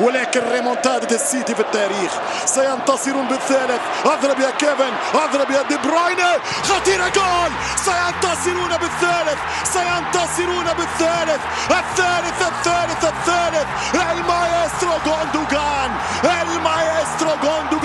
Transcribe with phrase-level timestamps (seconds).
[0.00, 2.12] ولكن ريمونتادا السيتي في التاريخ.
[2.44, 3.80] سينتصرون بالثالث.
[4.04, 4.92] أضرب يا كيفن.
[5.14, 6.30] أضرب يا دي بروينة.
[6.62, 7.52] خطيره جول.
[7.76, 9.38] سينتصرون بالثالث.
[9.64, 11.40] سينتصرون بالثالث.
[11.70, 13.66] الثالث الثالث الثالث.
[13.94, 15.90] المايسترو غوندوغان
[16.24, 17.75] المايسترو غوندوغان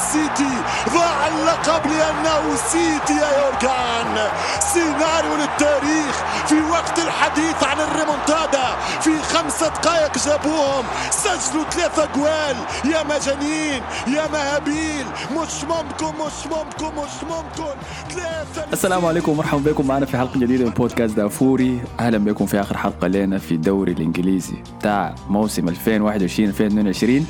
[0.00, 0.54] السيتي
[0.94, 4.30] ضاع اللقب لأنه السيتي يا يورغان.
[4.72, 6.14] سيناريو للتاريخ
[6.46, 8.66] في وقت الحديث عن الريمونتادا.
[9.00, 10.84] في خمسة دقائق جابوهم.
[11.10, 12.56] سجلوا ثلاثة جوال.
[12.84, 15.06] يا مجانين يا مهابيل.
[15.32, 17.74] مش ممكن مش ممكن مش ممكن.
[18.10, 19.86] ثلاثة السلام عليكم ومرحبا بكم.
[19.86, 21.80] معنا في حلقة جديدة من بودكاست دافوري.
[22.00, 27.26] أهلا بكم في آخر حلقة لنا في الدوري الإنجليزي بتاع موسم 2021-2022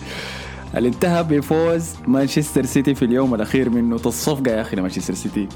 [0.76, 5.48] اللي انتهى بفوز مانشستر سيتي في اليوم الأخير منه الصفقة يا أخي لمانشستر سيتي.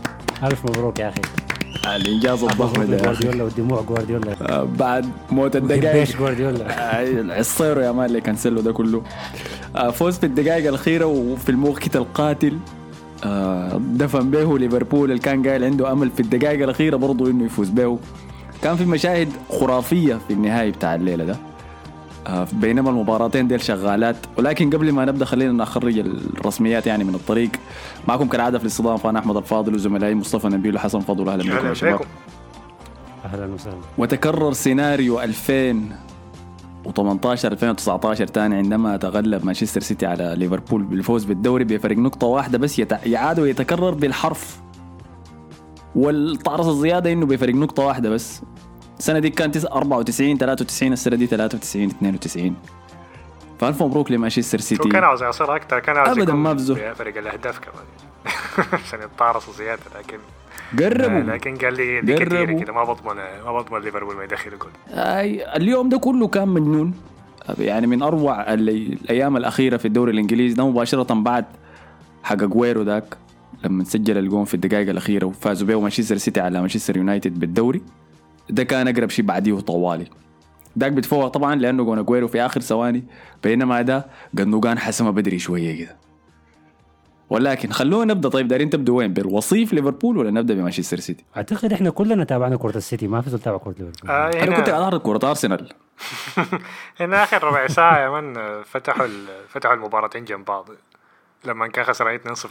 [0.42, 1.20] ألف مبروك يا أخي.
[1.96, 7.92] الإنجاز الضخم ده جوارديولا ودموع جوارديولا آه، بعد موت الدقائق بيش جوارديولا آه، عصيرو يا
[7.92, 9.02] مان اللي كنسلوا ده كله.
[9.76, 12.58] آه، فوز في الدقائق الأخيرة وفي الموقت القاتل.
[13.24, 15.10] آه، دفن به ليفربول.
[15.10, 17.98] اللي كان قايل عنده أمل في الدقائق الأخيرة برضه إنه يفوز به.
[18.62, 21.32] كان في مشاهد خرافية في النهاية بتاع الليلة ده.
[21.32, 21.53] آه،
[22.52, 24.16] بينما المباراتين ديل شغالات.
[24.38, 27.50] ولكن قبل ما نبدأ خلينا نخرج الرسميات يعني من الطريق.
[28.08, 31.28] معكم كالعادة في الاستضافة أنا أحمد الفاضل وزملائي مصطفى نبيل وحسن فضل.
[31.28, 32.00] أهلا بكم يا أهلا شباب.
[33.24, 33.76] أهلا وسهلا.
[33.98, 42.26] وتكرر سيناريو 2018 2019 تاني عندما تغلب مانشستر سيتي على ليفربول بالفوز بالدوري بفرق نقطة
[42.26, 42.58] واحدة.
[42.58, 44.58] بس يعاد ويتكرر بالحرف.
[45.94, 48.42] والطعرس الزيادة إنه بفرق نقطة واحدة بس.
[48.98, 52.54] السنة دي كان تس- 94 93 السنة دي 93 92
[53.60, 54.88] فألف مبروك لمانشستر سيتي.
[54.88, 56.74] كان عاوز يصير أكثر كان عاوز يكون ما بزو.
[56.74, 57.84] بفرق الأهداف كمان.
[58.84, 60.18] عشان يتطارصوا زيادة لكن
[60.78, 61.20] قربوا.
[61.34, 62.60] لكن قال لي دي كثيره.
[62.60, 64.70] كده ما بضمن ما بضمن ليفربول ما يدخل جول
[65.56, 66.94] اليوم ده كله كان مجنون.
[67.58, 71.44] يعني من أروع الأيام الأخيرة في الدوري الإنجليزي ده مباشرة بعد
[72.22, 73.16] حق أجويرو ذاك
[73.64, 77.82] لما سجل الجون في الدقائق الأخيرة وفازوا به مانشستر سيتي على مانشستر يونايتد بالدوري.
[78.50, 80.06] ده كان أقرب شيء بعديه طوالي
[80.78, 83.04] ذاك بيتفوق طبعا لأنه جون اجويرو في آخر ثواني
[83.42, 85.96] بينما ده جندوجان حسمه بدري شوية كده.
[87.30, 88.28] ولكن خلونا نبدأ.
[88.28, 92.76] طيب دارين تبدوا وين؟ بالوصيف ليفربول ولا نبدأ بمانشستر سيتي؟ أعتقد إحنا كلنا تابعنا كرة
[92.76, 94.10] السيتي ما في زول تابع كرة ليفربول.
[94.10, 95.68] آه أنا كنت اعرض كرة أرسنال.
[97.00, 99.06] هنا آخر ربع ساعة يا من فتحوا
[99.48, 100.68] فتحوا المباراتين جنب بعض.
[101.44, 102.46] لما كان خسران 2-0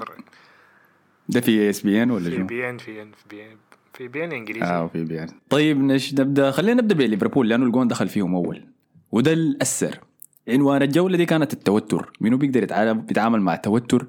[1.29, 3.57] ده في ESPN ولا في شو؟ بي إن في إن في بي إن.
[3.93, 4.65] في بي ان إنجليزي.
[4.65, 5.27] آه في بي ان.
[5.49, 8.65] طيب نش نبدا خلينا نبدأ بليفربول لأنه الجون دخل فيهم أول.
[9.11, 9.99] وده الاثر
[10.49, 12.11] عنوان الجوله دي كانت التوتر.
[12.21, 12.63] منو بيقدر
[13.09, 14.07] يتعامل مع التوتر؟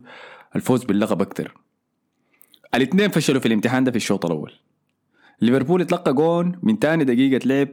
[0.57, 1.55] الفوز باللقب أكثر
[2.75, 4.53] الاثنين فشلوا في الامتحان ده في الشوط الأول.
[5.41, 7.69] ليفربول اتلقى جون من تاني دقيقة لعب.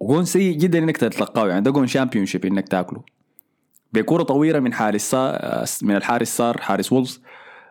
[0.00, 3.02] وجون سيء جدا إنك تتلقاه يعني ده جون Championship إنك تاكله.
[3.92, 7.22] بكرة طويلة من حارس صار من الحارس صار حارس وولفز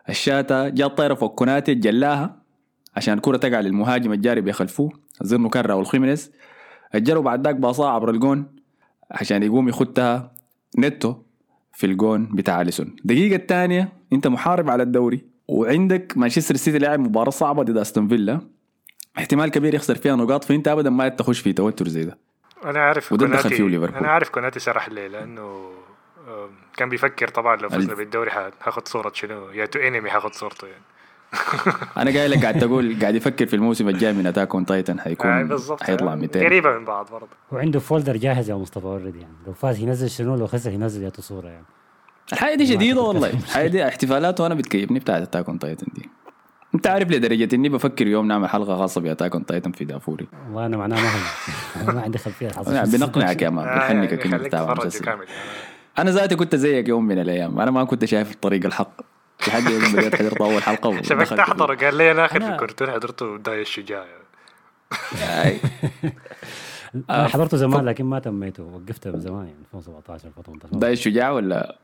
[0.08, 2.47] الشاتا جات طايرة فوق كوناتي جلاها.
[2.98, 4.90] عشان الكرة تقع للمهاجم الجاري بيخلفوه
[5.22, 6.32] اظن كان راول خيمينيز
[6.94, 8.56] اجلوا بعد ذاك باصاه عبر الجون
[9.10, 10.32] عشان يقوم يختها
[10.78, 11.14] نيتو
[11.72, 12.96] في الجون بتاع أليسون.
[13.00, 18.40] الدقيقة الثانية أنت محارب على الدوري وعندك مانشستر سيتي لاعب مباراة صعبة ضد أستون فيلا.
[19.18, 22.18] احتمال كبير يخسر فيها نقاط فأنت ابدا ما تخش في توتر زي ده.
[22.64, 23.98] أنا عارف وده دخل كوناتي فيه ليفربول.
[23.98, 25.70] أنا عارف كوناتي سرح ليه لأنه
[26.76, 28.30] كان بيفكر طبعا لو فزنا بالدوري
[28.62, 30.82] هاخد صورة شنو؟ يا تو انمي هاخد صورته يعني.
[31.96, 35.02] أنا قايل لك قاعد تقول قاعد يفكر في الموسم الجاي من Attack on Titan آه،
[35.02, 35.82] حيكون بالضبط.
[35.82, 37.28] حيطلع آه، 200 قريبة من بعض برضه.
[37.52, 39.32] وعنده folder جاهز يا مصطفى already يعني.
[39.46, 41.64] لو فاز ينزل شنو؟ لو خسر ينزل ياتو صورة يعني.
[42.32, 43.30] الحاجة دي شديده ما والله.
[43.30, 46.08] الحاجة دي احتفالات وأنا بتكيفني بتاعت Attack on Titan دي.
[46.74, 50.26] أنت عارف لدرجه إني بفكر يوم نعمل حلقة خاصة ب Attack on Titan في دافوري.
[50.46, 51.00] والله أنا معناه
[51.86, 54.74] ما ما عندي خلفية حصل يعني بنقنعك يا آه، man يعني بنحنكك انك تتابع
[55.06, 55.20] يعني.
[55.98, 57.60] أنا ذاتي كنت زيك يوم من الأيام.
[57.60, 59.00] أنا ما كنت شايف الطريق الحق.
[59.46, 62.90] لحد يوم بديت حضرت اول حلقة شبكت ودخلت احضر قال لي أنا اخر في الكرتون
[62.90, 64.04] حضرته داي الشجاع.
[67.10, 68.62] أنا حضرته زمان لكن ما تميته.
[68.62, 71.76] وقفته من زمان يعني 2017 2018 ده الشجاع ولا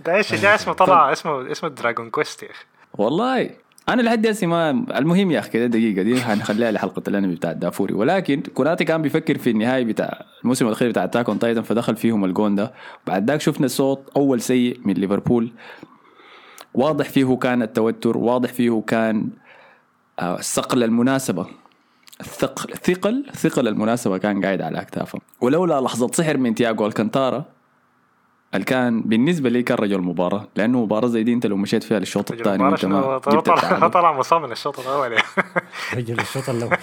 [0.00, 2.64] داي الشجاع اسمه طلع اسمه اسمه Dragon Quest يا أخي.
[2.94, 3.50] والله.
[3.88, 7.94] أنا لحد هسه ما المهم يا أخي دقيقة دي هنخليها لحلقة الأنمي بتاع دافوري.
[7.94, 12.24] ولكن كوناتي كان بيفكر في النهاية بتاع الموسم الأخير بتاع Attack on Titan فدخل فيهم
[12.24, 12.72] الجون ده.
[13.06, 15.52] بعد ذاك شفنا شوط أول سيء من ليفربول.
[16.74, 19.28] واضح فيه كان التوتر واضح فيه كان
[20.18, 21.46] آه، الثقل المناسبة.
[22.20, 25.20] الثقل ثقل ثقل المناسبة كان قاعد على أكتافهم.
[25.40, 27.44] ولولا لحظة سحر من تياغو ألكانتارا
[28.54, 31.98] اللي كان بالنسبة لي كان رجل المباراه لأنه مباراة زي دي أنت لو مشيت فيها
[31.98, 35.16] للشوط الثاني وأنت ما جبت طلع طلع مصاب من الشوط الأول.
[35.96, 36.76] رجل الشوط الأول.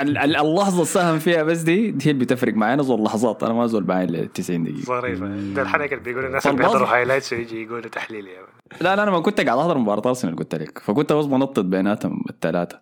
[0.00, 3.42] ال- ال- اللحظة اللي ساهم فيها بس دي دي اللي بتفرق معي أنا زول لحظات.
[3.42, 4.80] أنا ما زول بعين ل 90 دقيقة.
[4.84, 8.46] ظريفه ده الحلقة اللي بيقول الناس اللي بيحضروا highlights ويجي يقولوا تحليل يعني.
[8.80, 10.78] لا لا أنا ما كنت قاعد أحضر مباراة أرسنال قلت لك.
[10.78, 12.80] فكنت بس بنطط بيناتهم الثلاثة.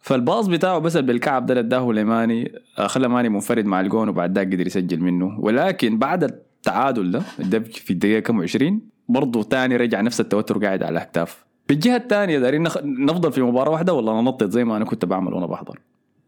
[0.00, 4.46] فالباص بتاعه بس بالكعب ده اداه لماني آه، خلى ماني منفرد مع الجون وبعد ذاك
[4.46, 5.36] قدر يسجل منه.
[5.40, 10.82] ولكن بعد التعادل ده ده في الدقيقة كم؟ 20 برضه تاني رجع نفس التوتر قاعد
[10.82, 14.84] على الاكتاف بالجهه الثانية دارين نخ- نفضل في مباراة واحدة ولا ننطط زي ما أنا
[14.84, 15.78] كنت بعمل وأنا بحضر.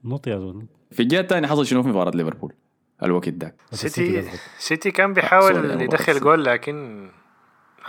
[0.05, 0.67] نط يا زول.
[0.91, 2.53] في الجهة الثانية حصل شنو في مباراة ليفربول؟
[3.03, 4.31] الوقت ذاك سيتي.
[4.59, 6.21] سيتي كان بيحاول يدخل.
[6.21, 7.05] جول لكن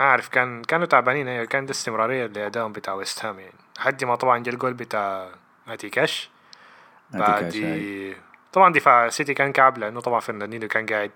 [0.00, 3.54] أعرف كان كانوا تعبانين أيوه كان ده استمرارية لأدائهم بتاع ويست هام يعني.
[3.78, 5.28] لحد ما طبعا جا الجول بتاع
[5.66, 6.30] ماتي كاش
[7.12, 8.14] بعد شاي.
[8.52, 11.10] طبعا دفاع سيتي كان كعب لأنه طبعا فرناندينيو كان قاعد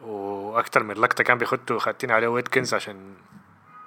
[0.00, 2.96] وأكثر من لقطة كان بيخطوا خاتين عليه ويتكنز عشان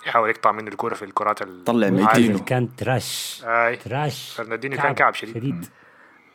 [0.08, 1.90] يحاول يقطع منه الكوره في الكرات ال- طلع.
[1.90, 2.40] ميتينو.
[2.40, 3.42] كان تراش.
[3.46, 3.76] أي.
[3.76, 4.34] تراش.
[4.38, 5.34] فرناندينيو كان كعب شديد.
[5.38, 5.66] شديد.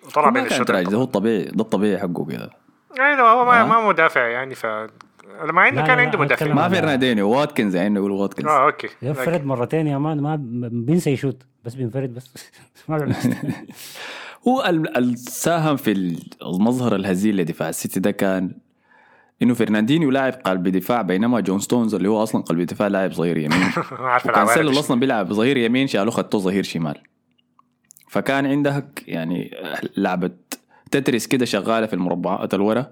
[0.06, 2.50] وطلع بين الشوط ده هو الطبيعي ده الطبيعي حقه كده.
[2.98, 3.64] يعني هو ما, آه.
[3.64, 4.66] ما مدافع يعني ف
[5.42, 6.46] مع إنه كان عنده مدافع.
[6.46, 8.46] ما فرناندينيو واتكنز يعني يقولوا واتكنز.
[8.46, 8.88] آه أوكي.
[9.02, 10.36] ينفرد مرتين يا man ما
[10.72, 12.50] بينسى يشوت بس بينفرد بس.
[12.88, 13.14] ما
[14.48, 15.92] هو ال- الساهم في
[16.42, 18.56] المظهر الهزيل لدفاع السيتي ده كان
[19.42, 23.36] إنه فرناندينيو لاعب قلب دفاع بينما جون ستونز اللي هو أصلا قلب دفاع لاعب ظهير
[23.36, 23.62] يمين.
[24.26, 26.94] وكانسيلو أصلا بيلعب ظهير يمين شالوه خدته ظهير شمال.
[28.08, 29.50] فكان عندك يعني
[29.96, 30.30] لعبة
[30.90, 32.86] تترس كده شغالة في المربعات الورا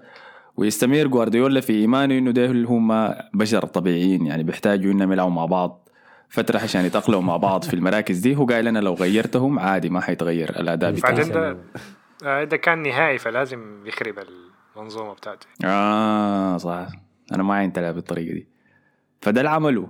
[0.57, 5.45] ويستمر جوارديولا في إيمانه إنه ده اللي هم بشر طبيعيين يعني بيحتاجوا إنهم يلعبوا مع
[5.45, 5.89] بعض
[6.29, 8.35] فترة عشان يتأقلموا مع بعض في المراكز دي.
[8.35, 11.57] هو قايل أنا لو غيرتهم عادي ما حيتغير الأداء بتاعي بعدين ده
[12.25, 14.19] آه، ده كان نهائي فلازم يخرب
[14.77, 16.87] المنظومة بتاعته آه صح.
[17.31, 18.47] أنا ما عين تلعب بالطريقة دي.
[19.21, 19.89] فده اللي عمله.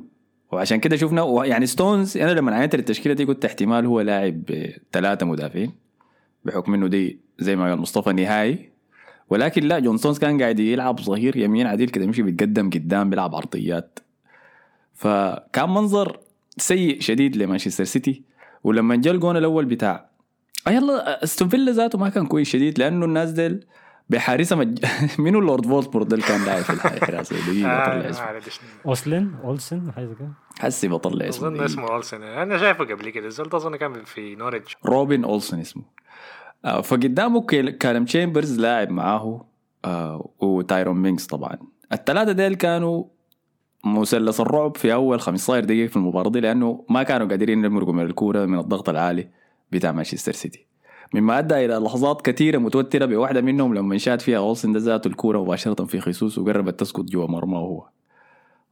[0.52, 4.44] وعشان كده شفنا يعني ستونز أنا لما عينت التشكيله دي قلت احتمال هو لاعب
[4.92, 5.72] ثلاثة مدافعين
[6.46, 8.70] بحكم إنه دي زي ما قال مصطفى نهائي.
[9.30, 13.36] ولكن لا جون ستونز كان قاعد يلعب ظهير يمين عديل كده يمشي بيتقدم قدام بيلعب
[13.36, 14.00] عرضيات.
[14.94, 16.20] فكان منظر
[16.58, 18.24] سيء شديد لمانشستر سيتي.
[18.64, 20.10] ولما جاء الجون الأول بتاع
[20.68, 23.66] آه يلا استون فيلا ذاته ما كان كويس شديد لأنه الناس ديل
[24.10, 24.86] بحارسة مج...
[25.20, 30.06] منو لورد فولدمورت ده اللي كان لاعب في الحراسه دقيقة بطلع اسمه أوسلين؟ أولسن؟ حاجة
[30.06, 30.30] زي كده؟
[30.60, 31.62] حسي بطلع اسمه أظن.
[31.64, 32.24] اسمه أولسن.
[32.24, 35.84] أنا شايفه قبل كده الزول أظن كان في نوريتش روبن اولسون اسمه.
[36.66, 39.46] آه فقدامه كيل- كالم تشامبرز لاعب معاه
[39.86, 41.58] آه وتايرون مينجز طبعا.
[41.94, 43.04] الثلاثه ديل كانوا
[43.86, 48.04] مثلث الرعب في أول 15 دقيقة في المباراة دي لأنه ما كانوا قادرين يمرقوا من
[48.06, 49.28] الكورة من الضغط العالي
[49.72, 50.66] بتاع مانشستر سيتي.
[51.14, 55.40] مما أدى إلى لحظات كثيرة متوترة بواحدة منهم لما شات فيها اولسن ده ذاته الكورة
[55.44, 57.88] مباشرة في خيسوس وقربت تسقط جوا مرماه هو.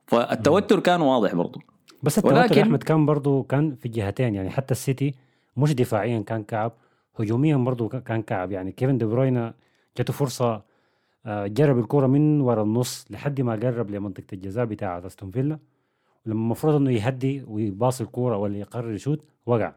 [0.07, 1.61] فالتوتر كان واضح برضه
[2.03, 5.15] بس التوتر ولكن- أحمد كان برضو كان في الجهتين يعني حتى السيتي
[5.57, 6.71] مش دفاعيا كان كعب
[7.19, 8.51] هجوميا برضو ك- كان كعب.
[8.51, 9.53] يعني كيفن دي بروينا
[9.97, 10.71] جاته فرصة
[11.25, 15.59] آه، جر بالكرة من ورا النص لحد ما قرب لمنطقة الجزاء بتاعة أستون فيلا.
[16.25, 19.73] ولما المفروض إنه يهدي ويباص الكرة ولا يقرر يشوت وقع.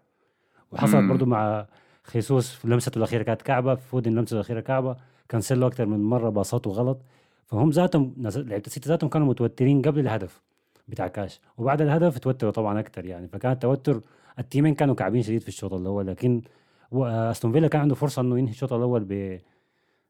[0.72, 1.08] وحصلت مم.
[1.08, 1.66] برضو مع
[2.04, 4.96] خيسوس في لمسته الأخيرة كانت كعبة فودن لمسته الأخيرة كعبة.
[5.28, 7.00] كانسيلو أكثر من مرة باصاته غلط.
[7.46, 10.42] فهم ذاتهم لعيبة السيتي ذاتهم كانوا متوترين قبل الهدف
[10.88, 11.40] بتاع كاش.
[11.58, 13.28] وبعد الهدف توتروا طبعا أكثر يعني.
[13.28, 14.00] فكان التوتر
[14.38, 16.06] التيمين كانوا كعبين شديد في الشوط الأول.
[16.06, 16.42] لكن
[16.90, 19.38] و- أستون فيلا كان عنده فرصة إنه ينهي الشوط الأول ب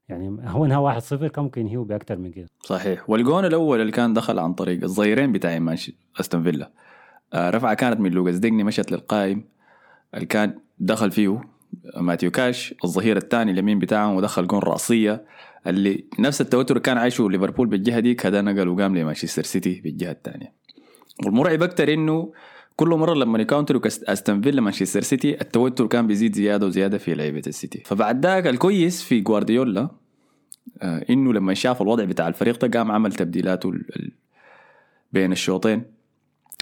[0.09, 2.47] يعني هو انهى 1-0 كان ممكن ينهيه باكثر من كده.
[2.61, 3.11] صحيح.
[3.11, 6.71] والجون الأول اللي كان دخل عن طريق الظهيرين بتاع مانشي أستون فيلا.
[7.33, 9.45] آه رفعة كانت من لوكاس ديجني مشت للقائم.
[10.15, 11.41] اللي كان دخل فيه
[11.97, 15.25] ماتيو كاش الظهير الثاني اليمين بتاعهم ودخل جون رأسية
[15.67, 20.53] اللي نفس التوتر كان عايشه ليفربول بالجهة ديك هذا نقل وقام لمانشستر سيتي بالجهة الثانية.
[21.27, 22.33] والمرعب أكثر إنه
[22.77, 27.15] كل مرة لما يكاونتروا كاست- أستون فيلا مانشستر سيتي التوتر كان بيزيد زيادة وزيادة في
[27.15, 27.83] لعيبة السيتي.
[27.87, 29.89] فبعد ذاك الكويس في جوارديولا
[30.83, 33.73] آه، إنه لما شاف الوضع بتاع الفريق ده قام عمل تبديلاته
[35.13, 35.83] بين الشوطين.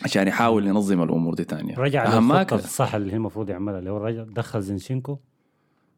[0.04, 1.74] عشان يحاول ينظم الأمور دي تانية.
[1.78, 2.54] رجع للخطة.
[2.54, 5.18] الصح اللي هي المفروض يعملها اللي هو رجع دخل زينشينكو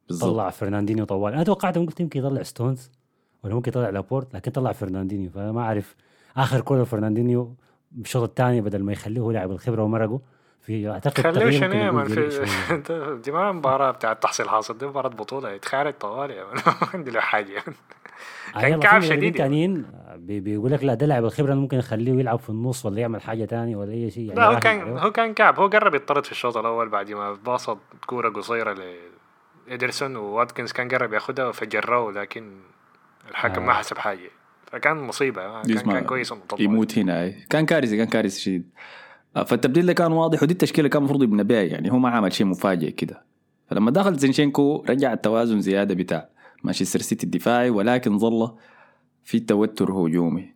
[0.08, 0.30] بالضبط.
[0.30, 1.32] طلع فرناندينيو طوال.
[1.32, 2.90] أنا توقعت قلت يمكن يطلع ستونز
[3.44, 5.30] ولا ممكن يطلع لابورت لكن طلع فرناندينيو.
[5.30, 5.96] فأنا ما أعرف
[6.36, 7.54] آخر كورة فرناندينيو
[7.92, 10.20] بالشوط الثاني بدل ما يخليه هو لاعب الخبرة ومرقه.
[10.66, 15.50] في أعتقد ما كان جريء في دي ما مباراة بتاعت تحصيل حاصل دي مباراة بطولة
[15.50, 17.62] يتخارج طوال يا man ما عندي له حاجة
[18.56, 19.30] آه، كان كعب شديد يعني.
[19.38, 23.00] تانيين بي- بيقول لك لا ده لاعب الخبرة أنا ممكن اخليه يلعب في النص ولا
[23.00, 24.98] يعمل حاجة تانية ولا أي شيء يعني لا هو كان.
[24.98, 28.76] هو كان كعب هو قرب يطرد في الشوط الأول بعد ما باصت كورة قصيرة
[29.68, 32.52] لإيدرسون وواتكنز كان قرب ياخدها فجروه لكن
[33.30, 33.66] الحكم آه.
[33.66, 34.30] ما حسب حاجة
[34.72, 36.34] فكان مصيبة آه، كان, كان كويس.
[36.58, 37.46] يموت هنا أي.
[37.50, 41.44] كان كارثي كان كارثي شديد آه، فالتبديل ده كان واضح ودي التشكيلة كان المفروض يبنى
[41.44, 43.22] بها يعني هو ما عمل شيء مفاجئ كده.
[43.66, 46.28] فلما دخل زينشينكو رجع التوازن زيادة بتاع
[46.64, 48.50] مانشستر سيتي الدفاعي ولكن ظل
[49.24, 50.54] في توتر هجومي.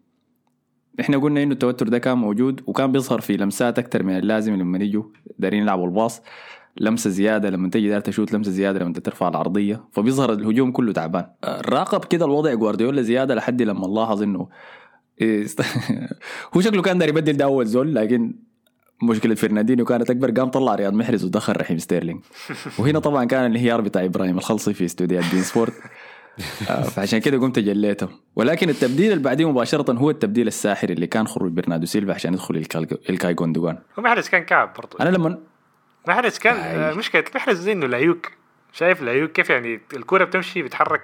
[1.00, 4.78] إحنا قلنا إنه التوتر ده كان موجود وكان بيظهر في لمسات أكثر من اللازم لما
[4.78, 5.02] يجوا
[5.38, 6.22] دارين يلعبوا الباص.
[6.80, 11.26] لمسة زيادة لما تجي دار تشوت لمسة زيادة لما ترفع العرضية فبيظهر الهجوم كله تعبان.
[11.44, 14.48] آه، راقب كده الوضع جوارديولا زيادة لحد لما لاحظ إنه
[15.20, 15.46] إيه،
[16.56, 18.34] هو شكله كان داير يبدل ده أول زول لكن
[19.02, 20.30] مشكلة فرناندينيو كانت أكبر.
[20.30, 22.20] قام طلع رياض محرز ودخل رحيم ستيرلينج
[22.78, 25.72] وهنا طبعا كان الانهيار بتاع إبراهيم الخلصي في استوديوهات beIN Sport.
[26.70, 28.08] آه، فعشان كده قمت جليته.
[28.36, 32.64] ولكن التبديل اللي بعديه مباشرة هو التبديل الساحر اللي كان خروج برناردو سيلفا عشان يدخل
[33.10, 35.38] الكاي- جوندوغان ومحرز كان كعب برضه أنا لما
[36.08, 36.56] محرز كان.
[36.56, 38.32] آه، مشكلة محرز زي إنه like
[38.72, 41.02] شايف like كيف يعني الكورة بتمشي بيتحرك.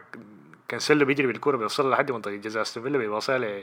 [0.69, 3.63] كانسيلو بيجري بالكورة بيوصلها لحد منطقة الجزاء استون فيلا بيوصلها ل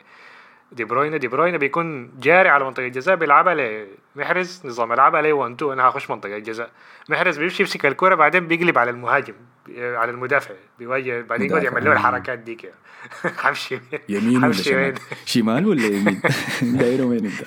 [0.72, 3.86] دي بروينا دي بروينا بيكون جاري على منطقة الجزاء بيلعبها
[4.16, 6.70] لمحرز نظام يلعبها لي 1 2 أنا هخش منطقة الجزاء.
[7.10, 9.34] محرز بيمشي يمسك الكورة بعدين بيقلب على المهاجم
[9.78, 11.64] على المدافع بيواجه بعدين يقعد.
[11.64, 12.72] يعمل له الحركات ديك.
[13.44, 14.94] حمشي يمين ولا شمال؟
[15.26, 16.22] شمال ولا يمين؟
[16.80, 17.44] دايره وين انت؟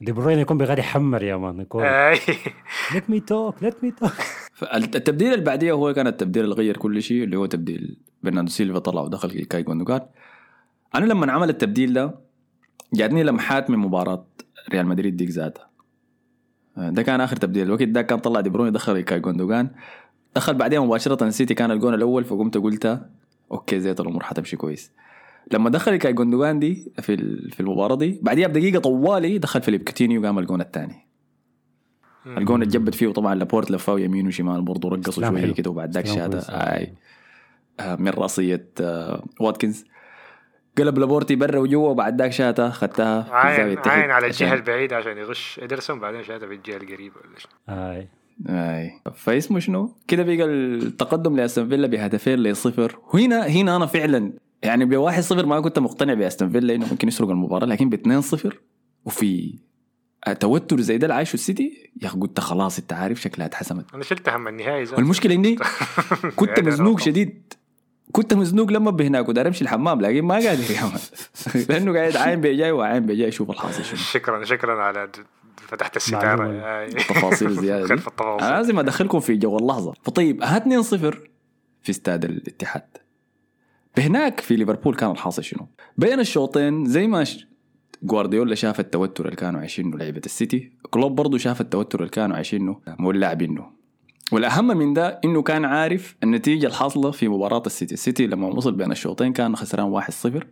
[0.00, 1.66] دي بروين يكون بغير يحمر يا man
[2.94, 4.12] let me talk let me talk
[4.52, 8.78] فالتبديل اللي بعديه هو كان التبديل اللي غير كل شيء اللي هو تبديل برناردو سيلفا
[8.78, 10.00] طلع ودخل كاي جوندوغان
[10.94, 12.29] أنا لما عمل التبديل ده
[12.94, 14.26] جاتني لمحات من مباراة
[14.72, 15.70] ريال مدريد ديك ذاتها.
[16.76, 17.66] ده كان آخر تبديل.
[17.66, 19.70] الوقت ده كان طلع دي بروين دخل كاي جوندوغان.
[20.36, 23.00] دخل بعدين مباشرة السيتي كان الجون الأول فقمت قلت
[23.52, 24.92] okay زيت الأمور حتمشي كويس.
[25.52, 27.16] لما دخل كاي جوندوغان دي في
[27.50, 31.06] في المباراة دي بعديها بدقيقة طوالي دخل فيليب كوتينيو وقام الجون الثاني.
[32.26, 35.52] الجون اتجبد فيه طبعا لابورت لفاه يمين وشمال برضه رقصوا شوية.
[35.52, 36.06] كده وبعد ذاك.
[36.50, 36.94] أي.
[37.80, 39.84] آه، من راسيه آه، واتكنز.
[40.78, 44.54] قلب لابورتي برا وجوا وبعد ذاك شاته خدتها في الزاويه عاين عاين على عشان- الجهه
[44.58, 47.50] البعيدة عشان يغش ادرسون بعدين شاهدها في الجهة القريبة ولا شيء.
[47.68, 48.08] اي
[48.48, 52.98] اي فاسمه شنو؟ كده بقى التقدم لأستون فيلا بهدفين لصفر.
[53.14, 57.30] وهنا هنا أنا فعلا يعني بواحد صفر ما كنت مقتنع بأستون فيلا إنه ممكن يسرق
[57.30, 58.60] المباراة لكن باثنين صفر.
[59.04, 59.58] وفي
[60.40, 63.94] توتر زي ده اللي عايشه السيتي يا أخي قلت خلاص أنت عارف شكلها اتحسمت.
[63.94, 64.84] أنا شلت هم النهائي.
[64.92, 65.56] والمشكلة إني
[66.36, 67.00] كنت يعني مزنوق.
[67.00, 67.52] شديد.
[68.12, 71.64] كنت مزنوق لما بهناك ودار امشي الحمام لكن ما قادر يا man.
[71.68, 73.28] لأنه قاعد عاين بيجاي وعاين بيجاي.
[73.28, 73.96] يشوف الحاصل شنو.
[73.98, 75.08] شكرا شكرا على
[75.56, 76.36] فتحت الستارة.
[76.36, 76.80] معلومة.
[76.80, 76.90] آي.
[76.90, 77.86] تفاصيل زيادة.
[77.86, 79.92] خلف أنا التفاصيل لازم أدخلكم في جو اللحظة.
[80.02, 81.28] فطيب ها 2 0
[81.82, 82.82] في استاد الاتحاد.
[83.96, 85.66] بهناك في ليفربول كان الحاصل شنو؟
[85.98, 87.46] بين الشوطين زي ما ش...
[88.02, 90.72] جوارديولا شاف التوتر اللي كانوا عايشينه لعيبة السيتي.
[90.90, 93.79] كلوب برضه شاف التوتر اللي كانوا عايشينه مولعبينه
[94.32, 97.94] والأهم من ده إنه كان عارف النتيجة الحاصلة في مباراة السيتي.
[97.94, 100.44] السيتي لما وصل بين الشوطين كان خسران 1-0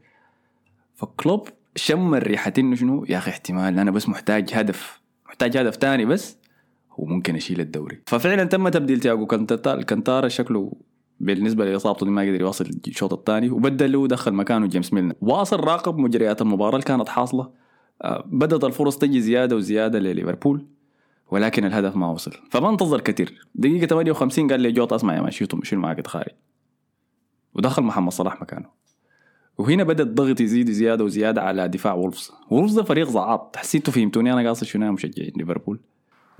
[0.94, 6.04] فكلوب شم الريحه إنه شنو؟ يا أخي احتمال أنا بس محتاج هدف محتاج هدف تاني
[6.04, 6.36] بس
[6.98, 8.02] وممكن اشيل الدوري.
[8.06, 10.72] ففعلا تم تبديل تياجو كانتارا شكله
[11.20, 15.14] بالنسبة لإصابته دي ما قدر يواصل الشوط الثاني وبدل له ودخل مكانه جيمس ميلنر.
[15.20, 17.50] واصل راقب مجريات المباراة اللي كانت حاصلة.
[18.02, 20.66] آه، بدأت الفرص تجي زيادة وزيادة لليفربول.
[21.30, 22.32] ولكن الهدف ما وصل.
[22.50, 23.46] فما انتظر كثير.
[23.54, 26.32] دقيقة 58 قال لي جوتا أسمع يا man شيلوا شيل معاك خارج.
[27.54, 28.68] ودخل محمد صلاح مكانه.
[29.58, 32.32] وهنا بدا الضغط يزيد زيادة وزيادة على دفاع وولفز.
[32.50, 33.56] وولفز ده فريق زعاط.
[33.56, 35.80] حسيتوا فهمتوني؟ أنا قاصد شنو؟ يا مشجعين ليفربول.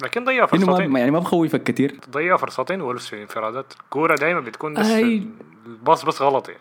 [0.02, 2.00] لكن ضيع فرصتين ما يعني ما بخوفك كثير.
[2.10, 3.72] ضيع فرصتين وولفز في انفرادات.
[3.90, 5.26] كورة دايما بتكون بس أي.
[5.66, 6.48] الباص بس غلط.
[6.48, 6.60] يعني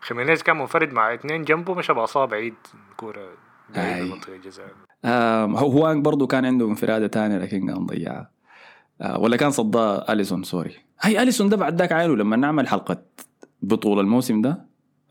[0.00, 2.54] خيمينيز كان منفرد مع اثنين جنبه مشى باصاه بعيد.
[2.96, 3.28] كورة
[3.76, 4.02] بعيد أي.
[4.02, 4.66] من منطقة الجزاء
[5.58, 8.30] هو هوانج برضو كان عنده انفرادة تانية لكن قام ضيعها
[9.00, 10.74] آه، ولا كان صدها أليسون sorry.
[11.00, 13.02] هاي أليسون ده بعد ذاك عينه لما نعمل حلقة
[13.62, 14.64] بطولة الموسم ده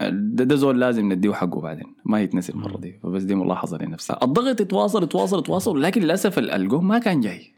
[0.09, 2.99] ده, ده زول لازم نديه حقه بعدين ما يتنسي المرة دي.
[3.03, 7.53] فبس دي ملاحظة لنفسي الضغط يتواصل يتواصل يتواصل لكن للأسف ال- الجون ما كان جاي.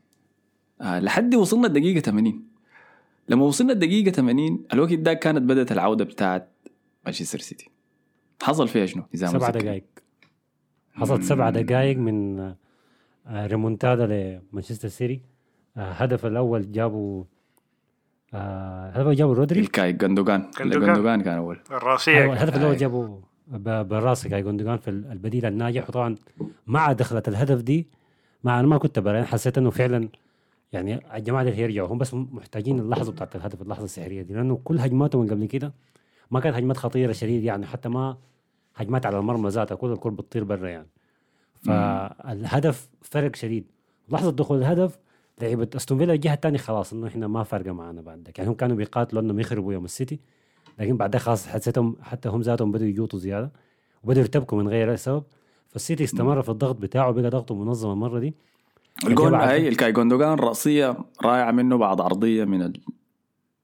[0.81, 2.43] آه، لحد وصلنا الدقيقة 80
[3.29, 6.49] لما وصلنا الدقيقة 80 الوقت ده كانت بدأت العودة بتاعت
[7.05, 7.69] مانشستر سيتي.
[8.43, 9.49] حصل فيها شنو؟ سبع.
[9.49, 9.83] دقائق
[10.93, 12.39] حصلت سبع دقائق من
[13.27, 14.05] آه، ريمونتادا
[14.51, 15.21] لمانشستر سيتي.
[15.77, 17.23] آه، الهدف الأول جابوا
[18.33, 19.59] آه، الهدف الأول جابوا رودري.
[19.59, 20.93] الكاي جندوجان جندوجان.
[20.93, 21.59] جندوجان كان أول.
[21.71, 22.77] الرأسية أيوة، الهدف الأول.
[22.77, 26.15] جابوا ب- بالراس كاي جوندوجان في البديل الناجح وطبعا
[26.67, 27.87] مع دخلة الهدف دي
[28.43, 30.09] مع أنا ما كنت برا حسيت إنه فعلا
[30.73, 31.87] يعني الجماعة اللي هيرجعوا.
[31.87, 34.33] هم بس محتاجين اللحظة بتاعت الهدف اللحظة السحرية دي.
[34.33, 35.73] لأنه كل هجماتهم من قبل كده
[36.31, 37.65] ما كانت هجمات خطيرة شديد يعني.
[37.65, 38.17] حتى ما
[38.75, 40.87] هجمات على المرمى ذاتها كل الكل بتطير برا يعني.
[41.61, 43.65] فالهدف فرق شديد.
[44.09, 44.99] لحظه دخول الهدف
[45.41, 48.55] لعيبة أستون فيلا الجهة الثانية خلاص إنه إحنا ما فارقة معنا بعد ذاك يعني هم
[48.55, 50.19] كانوا بيقاتلوا إنهم يخربوا يوم السيتي
[50.79, 53.51] لكن بعدها خلاص حسيتهم حتى هم ذاتهم بدوا يجوطوا زيادة
[54.03, 55.23] وبدأوا يرتبكوا من غير أي سبب.
[55.69, 58.33] فالسيتي استمر في الضغط بتاعه بقى ضغطه منظم المرة دي.
[59.07, 62.81] الجون بعد- هاي الكاي جوندوجان رأسية رائعة منه بعد عرضية من ال...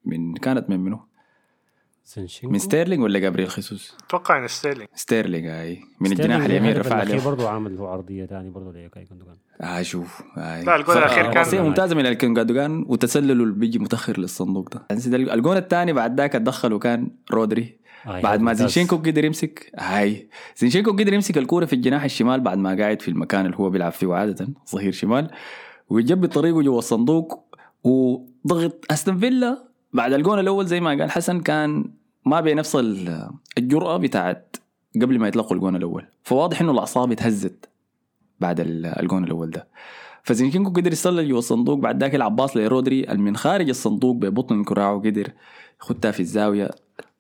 [0.06, 1.00] من كانت من منه
[2.14, 4.88] زينشينكو من ستيرلينج ولا جابرييل خيسوس؟ أتوقع إن ستيرلينج.
[4.96, 7.26] ستيرلينج هاي من الجناح اليمين الهدف رفع عليه.
[7.26, 11.38] برضه عمل له عرضية ثاني برضه لكاي جوندوجان آه شوف هاي لا، الجول الأخير كان-
[11.38, 14.84] رأسية ممتازة من الكاي جوندوجان وتسلله اللي بيجي متأخر للصندوق ده.
[14.90, 17.80] يعني ده الجون الثاني بعد ذاك اتدخل وكان رودري.
[18.08, 18.54] آه بعد ما.
[18.54, 23.08] زينشينكو قدر يمسك هاي زينشينكو قدر يمسك الكورة في الجناح الشمال بعد ما قاعد في
[23.08, 25.32] المكان اللي هو بيلعب فيه عادة ظهير شمال.
[25.90, 27.44] ويجيب طريقه جوا الصندوق
[27.84, 31.86] وضغط أستون فيلا بعد الجون الأول زي ما قال حسن كان
[32.30, 34.56] ما بنفس ال- الجرأة بتاعت
[35.02, 36.06] قبل ما يطلقوا الجون الأول.
[36.24, 37.70] فواضح إنه الأعصاب اتهزت
[38.40, 39.68] بعد ال- الجون الأول ده.
[40.24, 44.64] فزينشينكو قدر يصل لي جوا الصندوق بعد ذاك يلعب pass لرودري من خارج الصندوق ببطن
[44.64, 45.28] كراعه قدر
[45.82, 46.70] يخدها في الزاوية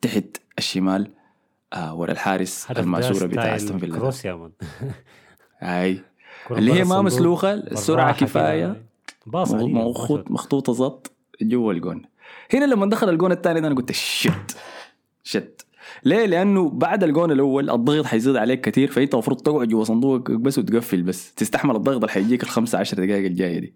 [0.01, 0.25] تحت
[0.57, 1.11] الشمال
[1.73, 3.97] آه ورا الحارس الماسورة بتاع أستون فيلا.
[3.99, 4.51] كروس يا مان
[5.59, 5.99] هاي
[6.51, 8.83] اللي هي ما مسلوخة السرعه كفاية.
[10.29, 11.11] مخطوطه ظبط
[11.41, 12.01] جوا الجون.
[12.53, 14.57] هنا لما دخل الجون الثاني ده أنا قلت شت
[15.29, 15.65] شت
[16.03, 20.59] ليه؟ لأنه بعد الجون الأول الضغط حيزيد عليك كثير فأنت المفروض تقعد جوا صندوقك بس
[20.59, 21.33] وتقفل بس.
[21.33, 23.73] تستحمل الضغط اللي حيجيك الخمسة عشر دقائق الجاية دي.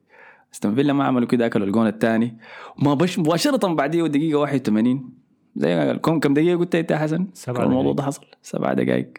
[0.54, 2.38] استون فيلا ما عملوا كده أكلوا الجون الثاني.
[2.80, 5.10] وما بش مباشرة بعديه دقيقة 81
[5.56, 7.94] زي ما كم كم دقيقة قلت أنت يا حسن؟ سبع كم الموضوع.
[7.94, 8.26] ده حصل.
[8.42, 9.14] سبع دقائق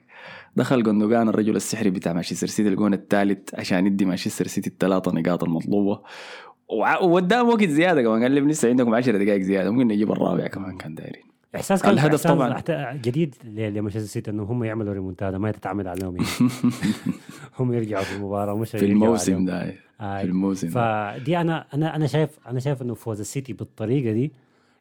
[0.57, 5.45] دخل جوندوجان الرجل السحري بتاع مانشستر سيتي الجون الثالث عشان يدي مانشستر سيتي الثلاثة نقاط
[5.45, 6.00] المطلوبة.
[7.03, 10.76] وقدام وقت زيادة كمان قال لهم لسه عندكم 10 دقائق زيادة ممكن نجيب الرابع كمان
[10.76, 11.34] كان دايرين.
[11.56, 12.92] إحساس كان الهدف إحساس طبعاً.
[12.96, 16.28] جديد لمانشستر سيتي إنه هم يعملوا ريمونتادا ما تتعمد عليهم يعني.
[17.58, 19.44] هم يرجعوا في المباراة مش في الموسم.
[19.44, 20.20] ده آه.
[20.20, 20.68] في الموسم.
[20.68, 24.32] فدي أنا أنا أنا شايف أنا شايف إنه فوز السيتي بالطريقة دي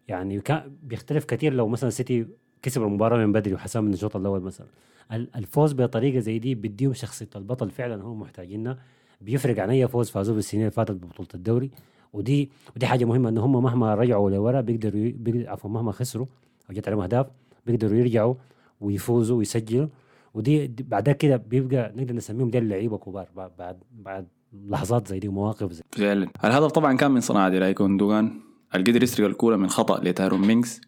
[0.08, 2.26] يعني كان بيختلف كثير لو مثلا السيتي
[2.62, 4.68] كسب المباراة من بدري وحسام من الشوط الأول مثلا
[5.12, 8.78] ال- الفوز بطريقة زي دي بيديهم شخصية البطل فعلا هم محتاجينها
[9.22, 11.72] بيفرق عن أي فوز فازوا بالسنين اللي فاتت ببطولة الدوري
[12.14, 16.26] ودي ودي حاجة مهمة ان هم مهما رجعوا لورا بيقدروا بيقدر عفوا مهما خسروا
[16.70, 17.26] أو جت عليهم أهداف
[17.68, 18.36] بيقدروا يرجعوا
[18.82, 19.88] ويفوزوا ويسجلوا.
[20.34, 24.28] ودي دي- بعد كده بيبقى نقدر نسميهم دي اللعيبة كبار بعد بعد,
[24.70, 26.28] لحظات زي دي ومواقف زي فعلا.
[26.46, 28.32] الهدف طبعا كان من صناعة دي إلكاي جوندوجان
[28.76, 30.82] اللي قدر يسرق الكورة من خطأ لتايرون مينجز.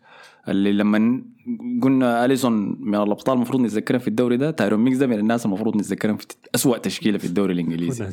[0.47, 1.21] اللي لما
[1.83, 5.75] قلنا أليسون من الأبطال المفروض نتذكرهم في الدوري ده تايرون مينجز ده من الناس المفروض
[5.75, 8.03] نتذكرهم في أسوأ تشكيلة في الدوري الإنجليزي.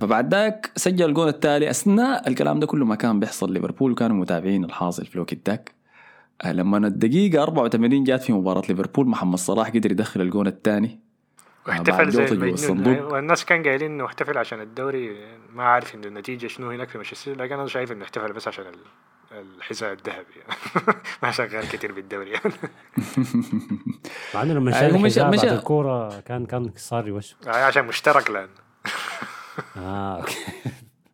[0.00, 1.70] فبعد ذاك سجل الجون التالي.
[1.70, 5.79] أثناء الكلام ده كله ما كان بيحصل ليفربول كانوا متابعين الحاصل في الوقت ذاك.
[6.44, 11.00] لما الدقيقة 84 جات في مباراة ليفربول محمد صلاح قدر يدخل الجون الثاني
[11.66, 12.98] بعد واحتفل زي المجنون.
[12.98, 15.16] والناس كان قايلين إنه احتفل عشان الدوري
[15.54, 18.64] ما عارف إنه النتيجة شنو هناك في مانشستر لكن أنا شايف إنه احتفل بس عشان
[18.66, 20.54] ال- الحذاء الذهبي يعني.
[21.22, 22.52] ما شغال كتير بالدوري يعني.
[24.34, 27.84] مع إنه لما آه، شال مش- الحذاء مش- بعد الكورة كان كان صار يوش عشان
[27.84, 28.48] مشترك لأن
[29.76, 30.34] آه أوكي.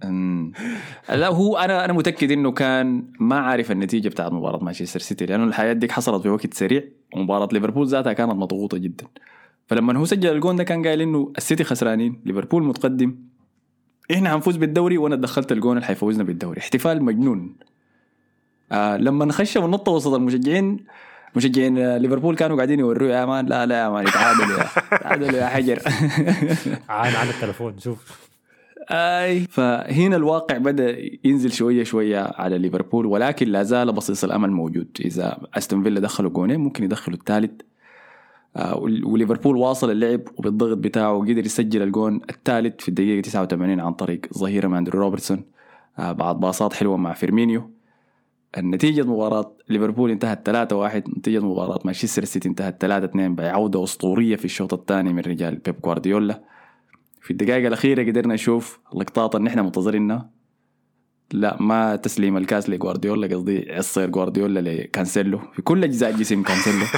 [1.08, 5.44] لا هو أنا أنا متأكد إنه كان ما عارف النتيجة بتاعت مباراة مانشستر سيتي لأنه
[5.44, 6.82] الحياة دي حصلت في وقت سريع
[7.14, 9.04] ومباراة ليفربول ذاتها كانت مضغوطة جدا.
[9.66, 13.16] فلما هو سجل الجون ده كان قايل إنه السيتي خسرانين ليفربول متقدم
[14.12, 16.60] إحنا حنفوز بالدوري وأنا دخلت الجون اللي حيفوزنا بالدوري.
[16.60, 17.56] احتفال مجنون.
[18.72, 20.86] آه لما خش ونط وسط المشجعين
[21.36, 24.64] مشجعين آه، ليفربول كانوا قاعدين يوروه يا man لا لا يا man تعادلوا يا
[24.98, 25.78] تعادلوا يا حجر.
[26.88, 28.25] عان عن التليفون شوف.
[28.90, 29.40] أي.
[29.40, 34.88] فهنا الواقع بدأ ينزل شوية شوية على ليفربول ولكن لا زال بصيص الأمل موجود.
[35.04, 37.60] إذا أستون فيلا دخلوا جونين ممكن يدخلوا الثالث.
[38.56, 43.92] آه، ول- وليفربول واصل اللعب وبالضغط بتاعه وقدر يسجل الجون الثالث في الدقيقة 89 عن
[43.92, 45.44] طريق ظهير أندرو روبرتسون.
[45.98, 47.70] آه، بعد باصات حلوة مع فيرمينو.
[48.58, 54.74] النتيجة مباراة ليفربول انتهت 3-1 نتيجة مباراة مانشستر سيتي انتهت 3-2 بعودة أسطورية في الشوط
[54.74, 56.40] الثاني من رجال بيب جوارديولا.
[57.26, 60.30] في الدقائق الأخيرة قدرنا نشوف اللقطات اللي إحنا منتظرينها.
[61.32, 65.38] لا ما تسليم الكاس لجوارديولا قصدي عصير جوارديولا لكانسيلو.
[65.52, 66.84] في كل أجزاء جسم كانسيلو.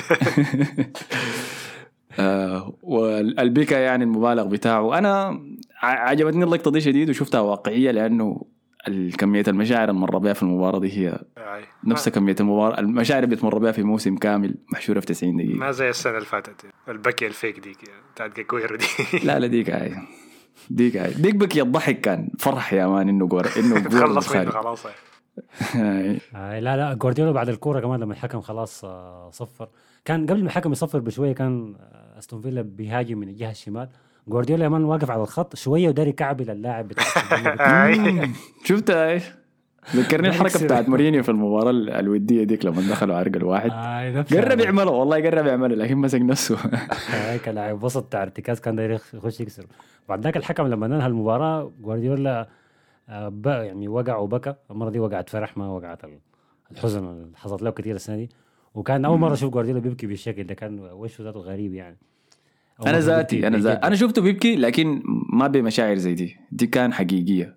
[2.18, 4.98] آه والبيكا يعني المبالغ بتاعه.
[4.98, 5.40] أنا
[5.82, 8.42] عجبتني اللقطة دي شديد وشفتها واقعية لأنه
[9.18, 11.64] كمية المشاعر اللي مر بها في المباراة دي هي أي.
[11.84, 15.58] نفس كمية المباراة المشاعر اللي بتمر بها في موسم كامل محشورة في 90 دقيقة.
[15.58, 17.78] ما زي السنة اللي فاتت البكي الفيك ديك
[18.14, 18.84] بتاعت كويرو دي.
[19.26, 19.94] لا لا ديك هاي
[20.70, 24.50] ديك هاي ديك بكي الضحك كان فرح يا مان إنه جور إنه خلص منه.
[24.50, 24.86] خلاص
[25.74, 29.68] لا لا جوارديولا بعد الكورة كمان لما الحكم خلاص آه صفر.
[30.04, 33.88] كان قبل ما الحكم يصفر بشوية كان آه، أستون فيلا بيهاجم من الجهة الشمال.
[34.28, 36.12] جوارديولا كمان واقف على الخط شوية وداري
[36.52, 37.84] اللاعب فيلا.
[37.86, 37.98] أي.
[37.98, 38.32] مم.
[38.64, 39.24] شفتها إيش؟
[39.96, 40.64] ذكرني الحركة.
[40.64, 44.90] بتاعت مورينيو في المباراة ال- الودية ديك لما دخلوا عرق الواحد آه نفس قرب يعمله
[44.90, 46.56] والله قرب يعمله لكن مسك نفسه
[47.10, 49.66] هيك لاعب وسط بتاع ارتكاز كان داير يخ- يخش يكسر
[50.08, 52.48] بعد ذاك الحكم لما انهى المباراة جوارديولا
[53.08, 56.18] آه، ب- يعني وقع وبكى المرة دي وقعت فرح ما وقعت ال-
[56.72, 58.28] الحزن اللي حصلت له كثير السنة دي
[58.74, 61.96] وكان أول مرة أشوف جوارديولا بيبكي بالشكل ده كان وشه ذاته غريب يعني
[62.86, 63.84] أنا ذاتي أنا ذاتي بجد.
[63.84, 66.36] أنا شفته بيبكي لكن ما بمشاعر زي دي.
[66.52, 67.56] دي كان حقيقية.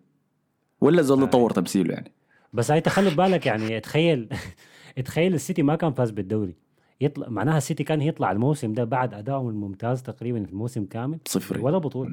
[0.82, 2.12] ولا زول طور تمثيله يعني.
[2.54, 4.30] بس هاي تخلي بالك يعني تخيل
[5.06, 6.56] تخيل السيتي ما كان فاز بالدوري.
[7.02, 11.62] يطلع معناها السيتي كان يطلع الموسم ده بعد ادائهم الممتاز تقريبا في الموسم كامل صفري
[11.62, 12.12] ولا بطولة.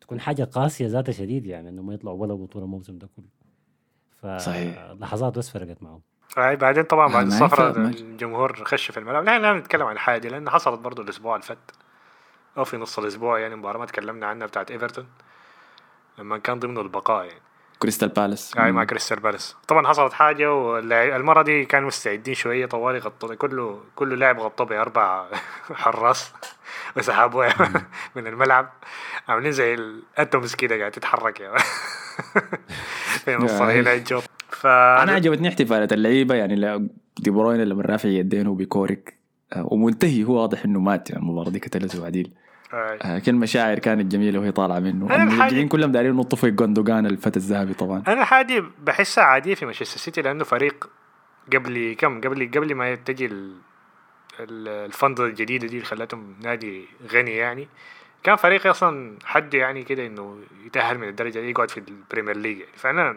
[0.00, 4.38] تكون حاجة قاسية ذاتها شديد يعني انه ما يطلعوا ولا بطولة الموسم ده كله.
[4.38, 4.92] صحيح.
[4.98, 6.00] فلحظات بس فرقت معهم.
[6.36, 9.24] هاي بعدين طبعا بعد الصفرة الجمهور خش في الملعب.
[9.24, 11.58] لا لا نتكلم عن الحاجة دي لأن حصلت برضو الأسبوع اللي فات.
[12.58, 15.06] أو في نص الأسبوع يعني مباراة ما تكلمنا عنها بتاعت إيفرتون
[16.18, 17.40] لما كان ضمن البقاء يعني.
[17.78, 18.58] كريستال بالاس.
[18.58, 19.56] هاي مع كريستال بالاس.
[19.68, 25.26] طبعا حصلت حاجة والمرة دي كانوا مستعدين شوية طوالي غطوا كله كله لاعب غطوا بأربع
[25.82, 26.32] حراس
[26.96, 27.54] وسحبوها
[28.16, 28.72] من الملعب.
[29.28, 31.56] عاملين زي ال atoms كده قاعد تتحرك يا
[33.24, 36.88] في نص الجو ف أنا عجبتني احتفالات اللعيبة يعني
[37.18, 39.16] دي بروين لما رافع يدينه بكورك
[39.52, 40.24] آه، ومنتهي.
[40.24, 42.26] هو واضح إنه مات يعني المباراة دي هاي.
[42.26, 42.45] آه،
[43.04, 45.14] لكن المشاعر كانت جميلة وهي طالعة منه.
[45.16, 48.02] المشجعين كلهم دايرين ينطوا في جوندوجان الفتى الذهبي طبعا.
[48.08, 50.90] أنا حاجة بحسها عادية في مانشستر سيتي لأنه فريق
[51.52, 53.56] قبل كم؟ قبل قبل ما تجي ال-
[54.40, 57.68] ال- ال fund الجديدة دي اللي خلتهم نادي غني يعني.
[58.22, 62.36] كان فريق أصلا حد يعني كده إنه يتأهل من الدرجة دي يقعد في ال Premier
[62.36, 62.72] League يعني.
[62.76, 63.16] فأنا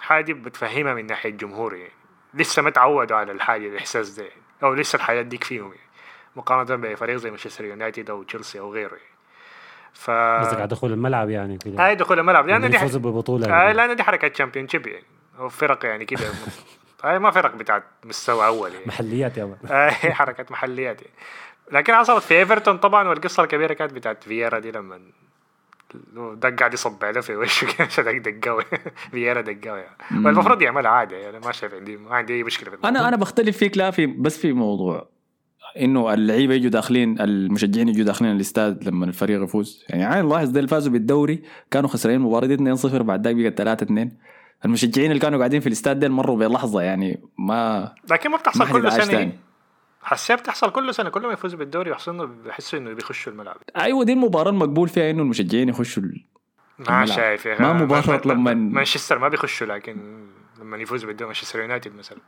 [0.00, 1.92] حاجة بتفهمها من ناحية الجمهور يعني.
[2.34, 4.42] لسه ما تعودوا على الحاجة الإحساس ده يعني.
[4.62, 5.91] أو لسه الحياة ديك فيهم يعني.
[6.36, 8.94] مقارنة بفريق زي مانشستر يونايتد أو تشيلسي أو غيره.
[8.94, 9.12] يعني
[9.92, 11.86] ف قصدك على دخول الملعب يعني كده.
[11.86, 12.46] هاي دخول الملعب.
[12.46, 13.72] لأن دي يفوزوا ببطولة يعني.
[13.72, 15.04] لأن دي حركة Championship يعني.
[15.38, 16.20] أو فرق يعني كده.
[17.04, 18.86] هاي ما فرق بتاعت مستوى أول يعني.
[18.86, 19.58] محليات يا man.
[19.76, 21.14] هاي حركات محليات يعني.
[21.72, 25.00] لكن حصلت في ايفرتون طبعا والقصة الكبيرة كانت بتاعت فييرا دي لما
[26.14, 28.64] ده قاعد يصب عليه في وشه كده عشان دقاوي
[29.10, 30.26] فييرا دقاوي يعني.
[30.26, 33.00] والمفروض يعملها عادي يعني ما شايف عندي ما عندي أي مشكلة في الموضوع.
[33.00, 35.11] أنا أنا بختلف فيك لا في بس في موضوع.
[35.80, 39.84] إنه اللعيبة يجوا داخلين المشجعين يجوا داخلين الاستاد لما الفريق يفوز.
[39.88, 44.08] يعني عين لاحظ اللي فازوا بالدوري كانوا خسرانين المباراه دي 2-0 بعد ذاك بقت 3-2
[44.64, 48.72] المشجعين اللي كانوا قاعدين في الاستاد ده مروا بلحظة يعني ما لكن ما ما بتحصل
[48.72, 49.12] كل حتتعاش سنة.
[49.18, 49.32] تاني.
[50.02, 51.10] حسيت بتحصل كل سنة.
[51.10, 53.56] كل ما يفوزوا بالدوري إنه بيحسوا إنه بيخشوا الملعب.
[53.76, 57.06] أيوه دي المباراة المقبول فيها إنه المشجعين يخشوا ما.
[57.06, 57.84] شايف ما أخي.
[57.84, 59.96] مباراة لما- مانشستر ما بيخشوا لكن
[60.60, 62.18] لما يفوزوا بالدوري مانشستر يونايتد مثلا.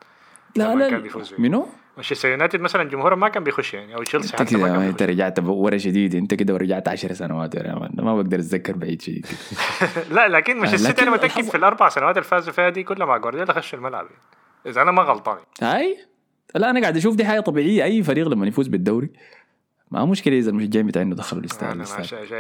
[0.57, 1.21] لا لا كان لا.
[1.39, 5.03] منو؟ مانشستر يونايتد مثلا جمهورهم ما كان بيخش يعني أو تشيلسي حتى ما كان أنت.
[5.03, 9.27] رجعت ورا شديد أنت كده ورجعت 10 سنوات يا man ما بقدر أتذكر بعيد شديد.
[10.11, 13.07] لا لكن مانشستر لكن سيتي أنا متاكد في الأربع سنوات اللي فازوا فيها دي كلها
[13.07, 14.17] مع جوارديولا خشوا الملعب يعني.
[14.67, 15.97] إذا أنا ما غلطان هاي
[16.55, 19.11] لا أنا قاعد أشوف دي حاجة طبيعية أي فريق لما يفوز بالدوري
[19.91, 21.77] ما مشكلة إذا المشجعين بتاعينه دخلوا الاستاد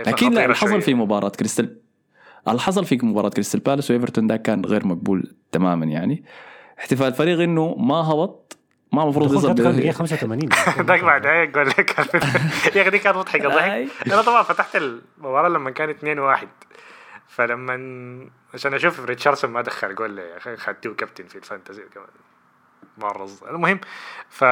[0.08, 0.82] لكن لا اللي حصل.
[0.82, 1.78] في مباراة كريستال
[2.48, 6.24] اللي حصل في مباراة كريستال بالاس وإيفرتون ده كان غير مقبول تماما يعني
[6.78, 8.56] احتفال الفريق انه ما هبط
[8.92, 10.48] ما المفروض يصل كان ب- دقيقة 85
[10.86, 11.98] ذاك بعد هيك قال لك
[12.76, 13.48] يا أخي دي كانت مضحكة.
[13.48, 13.88] ضحك.
[14.12, 16.48] أنا طبعا فتحت المباراة لما كان 2 1
[17.28, 17.74] فلما
[18.54, 22.06] عشان أشوف ريتشاردسون ما دخل جول يا أخي خدته كابتن في ال Fantasy كمان.
[22.98, 23.80] مره المهم
[24.28, 24.44] ف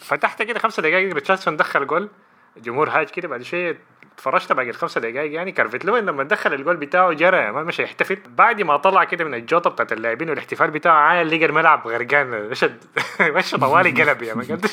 [0.00, 2.08] فتحت كده خمسة دقائق ريتشاردسون دخل جول
[2.56, 3.78] الجمهور هاج كده بعد شوية
[4.14, 8.18] اتفرجت باقي الخمسة دقائق يعني كالفيرت لوين لما دخل الجول بتاعه جرى ما مشى يحتفل
[8.28, 12.68] بعد ما طلع كده من الجوطة بتاعت اللاعبين والاحتفال بتاعه عايل لقى الملعب غرقان؟ مشى
[13.20, 14.70] مشى طوالي قلب يا man قلت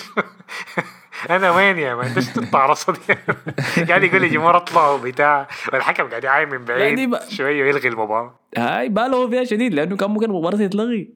[1.30, 3.00] أنا وين يا man إيش التعرصة دي؟
[3.90, 7.88] قاعد يقول لي جمهور اطلعوا بتاع والحكم قاعد يعاين من يعني بعيد بقى- شوية ويلغي
[7.90, 8.40] المباراة.
[8.58, 11.10] هاي بالغوا فيها شديد لأنه كان ممكن المباراة تتلغي.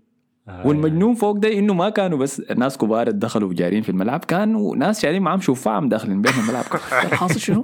[0.66, 5.02] والمجنون فوق ده إنه ما كانوا بس ناس كبار دخلوا جارين في الملعب كانوا ناس
[5.02, 6.64] شايلين معاهم شفعهم داخلين بين الملعب.
[7.12, 7.64] الحاصل شنو؟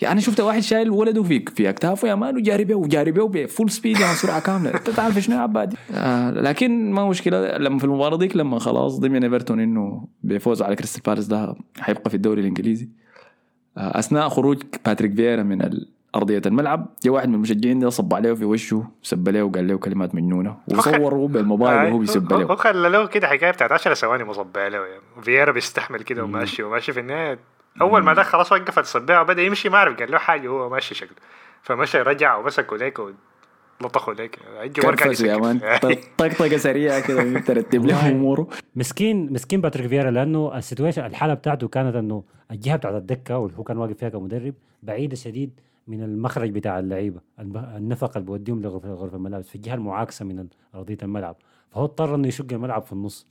[0.00, 3.22] يعني أنا شفت واحد شايل ولده في في أكتافه يا man وجاري بيه وجاري بيه
[3.22, 4.74] ب full speed يعني سرعة كاملة.
[4.74, 7.56] أنت تعرف شنو يا عبادي؟ آه لكن ما مشكلة.
[7.58, 12.10] لما في المباراة ديك لما خلاص ضمن إيفرتون إنه بيفوز على كريستال بالاس ده حيبقى
[12.10, 12.88] في الدوري الإنجليزي.
[13.78, 16.86] آه أثناء خروج باتريك فييرا من ال- أرضية الملعب.
[17.04, 20.56] جاء واحد من المشجعين ده سب عليه في وشه سب عليه وقال له كلمات مجنونه
[20.68, 22.46] وصوره بالموبايل وهو بيسب هو- عليه.
[22.46, 24.78] هو خلى له كده حكاية بتاعت 10 ثواني بسب عليه.
[24.78, 27.38] يعني فييرا بيستحمل كده وماشي وماشي في النهاية.
[27.80, 30.94] أول ما دخل خلاص وقفت الصباعه وبدأ يمشي ما اعرف قال له حاجة وهو ماشي
[30.94, 31.16] شكله.
[31.62, 32.98] فمشى رجع ومسكه ليك
[33.80, 35.60] ولطخه ليك الجمهور قاعد يا man.
[36.18, 38.48] طقطقة سريعة كده ترتب له أموره.
[38.76, 43.58] مسكين مسكين باتريك فييرا لأنه ال situation الحالة بتاعته كانت إنه الجهة بتاعت الدكة واللي
[43.58, 45.50] هو كان واقف فيها كمدرب بعيده شديد.
[45.86, 47.20] من المخرج بتاع اللعيبة
[47.54, 51.36] النفق اللي بوديهم لغرفه الملابس في الجهة المعاكسة من أرضية الملعب.
[51.70, 53.26] فهو اضطر إنه يشق الملعب في النص.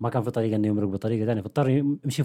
[0.00, 2.22] ما كان في طريقة إنه يمرق بطريقة ثانية فاضطر يمشي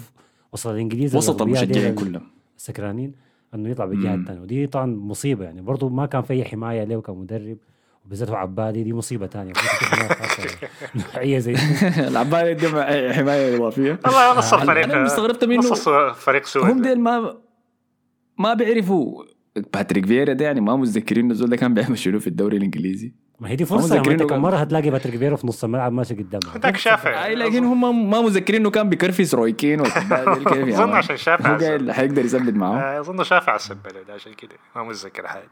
[0.54, 2.23] وسط الانجليز وسط المشجعين كلهم.
[2.58, 3.13] السكرانين
[3.54, 4.15] إنه يطلع بالجهة.
[4.15, 5.62] الثانية ودي طبعا مصيبة يعني.
[5.62, 7.58] برضه ما كان في أي حماية له كمدرب
[8.06, 9.54] وبالذات هو عبادي دي مصيبة ثانية
[10.95, 11.60] نوعية زي دي.
[12.08, 13.99] العباية دي مع- حماية إضافية.
[14.06, 17.38] والله نص الفريق أنا استغربت منه نص الفريق سوء هم ديل ما
[18.38, 19.23] ما بيعرفوا
[19.74, 23.13] باتريك فييرا ده يعني ما متذكرين الزول ده كان بيعمل شنو في الدوري الإنجليزي.
[23.39, 26.13] ما هي دي فرصة ما انت كم مرة هتلاقي باتريك فيرا في نص الملعب ماشي
[26.13, 27.26] قدامك ذاك شافع.
[27.26, 31.56] اي لكن هم ما متذكرين إنه كان بيكرفس روي كين وكيف يا أظن؟ عشان شافع
[31.56, 33.58] هو قايل حيقدر يثبت معاه آه، أظن شافع
[34.08, 35.50] ده عشان كده ما متذكر حاجة.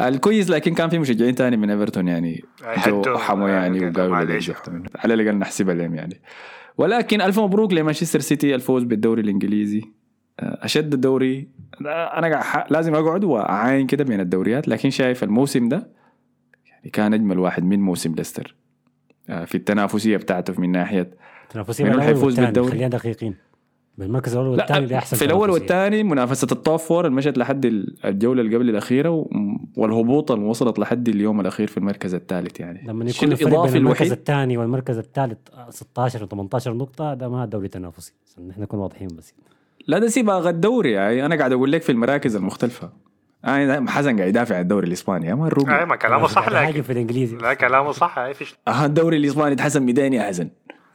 [0.00, 2.44] الكويس لكن كان في مشجعين تاني من إيفرتون يعني.
[2.86, 3.18] جو هدوا.
[3.18, 4.38] حموا يعني آه، وقالوا على
[5.04, 6.20] الأقل نحسبها لهم يعني.
[6.78, 9.78] ولكن ألف مبروك لمانشستر سيتي الفوز بالدوري الإنجليزي.
[9.78, 9.95] آه،
[10.40, 11.48] أشد الدوري.
[11.80, 15.88] أنا لازم أقعد وأعاين كده بين الدوريات لكن شايف الموسم ده
[16.66, 18.54] يعني كان أجمل واحد من موسم ليستر.
[19.28, 21.10] آه، في التنافسية بتاعته من ناحية
[21.50, 23.34] تنافسيه مين بين اللي الأول حيفوز بالدوري؟ خلينا دقيقين.
[23.98, 25.50] بالمركز الأول والثاني ده احسن في الأول.
[25.50, 27.64] والثاني منافسة ال top four اللي مشت لحد
[28.04, 29.26] الجولة اللي قبل الأخيرة
[29.76, 32.82] والهبوط اللي وصلت لحد اليوم الأخير في المركز الثالث يعني.
[32.86, 35.38] لما يكون الفرق بين المركز الوحيد؟ الثاني والمركز الثالث
[35.70, 38.12] 16 و 18 نقطة ده ما دوري تنافسي.
[38.32, 39.34] عشان نحن نكون واضحين بس.
[39.86, 40.92] لا ده سيبها الدوري.
[40.92, 42.90] يعني أنا قاعد أقول لك في المراكز المختلفة.
[43.44, 45.26] يعني حسن قاعد يدافع عن الدوري الإسباني.
[45.26, 47.36] يا أي الروبي ما كلامه صح لكن في الإنجليزي.
[47.36, 48.18] لا كلامه صح
[48.68, 50.50] آه الدوري الإسباني اتحسن ميدان يا حسن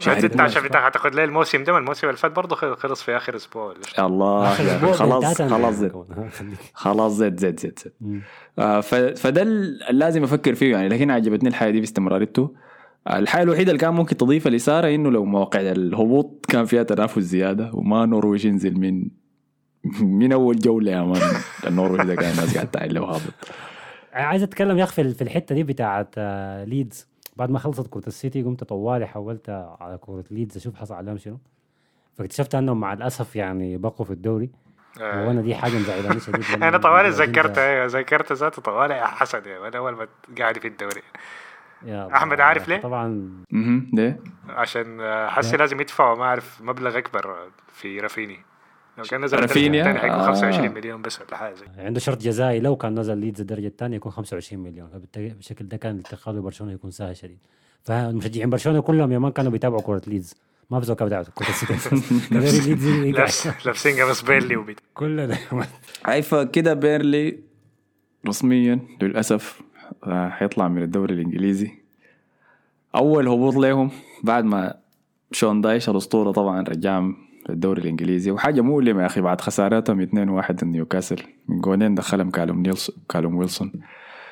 [0.08, 0.41] انت انت.
[0.41, 3.73] عشان بتاع هتاخد لي الموسم ده ما الموسم اللي فات برضه خلص في آخر أسبوع.
[3.99, 4.54] الله
[4.91, 5.91] خلاص خلاص زد.
[6.73, 8.21] خلاص زد زد زد زد.
[8.60, 10.89] آه، ف- فده اللي لازم أفكر فيه يعني.
[10.89, 12.51] لكن عجبتني الحاجة دي باستمراريته.
[13.09, 17.71] الحاجة الوحيده اللي كان ممكن تضيفها للإثارة إنه لو مواقع الهبوط كان فيها تنافس زيادة
[17.73, 19.07] وما نوريتش ينزل من
[20.01, 21.21] من أول جولة يا man.
[21.67, 23.33] النوريتش ده كان الناس قاعد تعين له هابط.
[24.13, 27.07] عايز أتكلم يا أخي في في الحتة دي بتاعت آه، ليدز.
[27.35, 31.37] بعد ما خلصت كره السيتي قمت طوالي حولت على كره ليدز أشوف حصل عليهم شنو.
[32.13, 34.49] فاكتشفت أنهم مع الأسف يعني بقوا في الدوري.
[35.01, 35.27] آه.
[35.27, 36.43] وأنا دي حاجة مزعلاني شديد.
[36.63, 40.67] أنا طوالي ذكرت أيوه ذكرت ذاته طوالي يا حسن يا أنا أول ما قاعد في
[40.67, 41.01] الدوري.
[41.86, 42.10] يا.
[42.13, 44.98] أحمد عارف ليه؟ طبعا أها ليه؟ عشان
[45.30, 47.38] حسي لازم يدفعوا ما أعرف مبلغ أكبر
[47.74, 48.39] في رافيني
[48.98, 50.26] لو كان نزل رافينيا؟ الثاني حيكون آه.
[50.28, 53.96] 25 مليون بس ولا حاجة زي عنده شرط جزائي لو كان نزل ليدز الدرجة الثانية
[53.96, 57.39] يكون 25 مليون فبالتالي بالشكل ده كان الانتقال لبرشلونة يكون سهل شديد
[57.84, 60.36] فالمشجعين برشلونة كلهم يا man كانوا بيتابعوا كرة ليدز
[60.70, 60.80] ما
[62.32, 63.20] داير ليدز يقع.
[63.20, 65.38] لابس لابسين قميص بيرنلي وبيت كلنا
[66.08, 67.39] أي فكده بيرنلي
[68.28, 69.62] رسميا للأسف
[70.04, 71.71] آه، حيطلع من الدوري الإنجليزي.
[72.95, 73.91] أول هبوط لهم
[74.23, 74.73] بعد ما
[75.32, 77.15] شون دايش الأسطورة طبعا رجعهم
[77.49, 78.32] للدوري الإنجليزي.
[78.32, 81.21] وحاجة مؤلمة يا أخي بعد خساراتهم 2-1 من نيوكاسل.
[81.47, 83.71] من جولين دخلهم كالوم نيلسون كالوم ويلسون.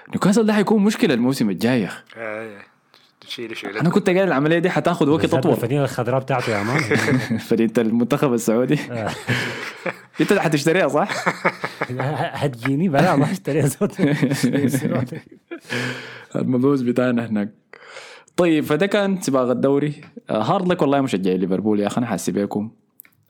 [0.09, 2.03] نيوكاسل ده حيكون مشكلة الموسم الجاي يا أخي.
[2.17, 2.57] آه،
[3.27, 5.51] شيل شيل أنا كنت قايل العملية دي حتاخذ وقت أطول.
[5.51, 6.79] الفانيله الخضراء بتاعته يا man
[7.49, 8.79] فريق المنتخب السعودي.
[8.91, 9.09] آه.
[10.21, 11.09] انت حتشتريها صح؟
[12.41, 13.61] هتجيني بلا ما اشتري
[16.35, 17.53] المبوز بتاعنا هناك.
[18.37, 19.93] طيب فده كان سباق الدوري.
[20.29, 22.71] آه، hard luck والله مشجعي ليفربول يا أخي أنا حاسس بيكم.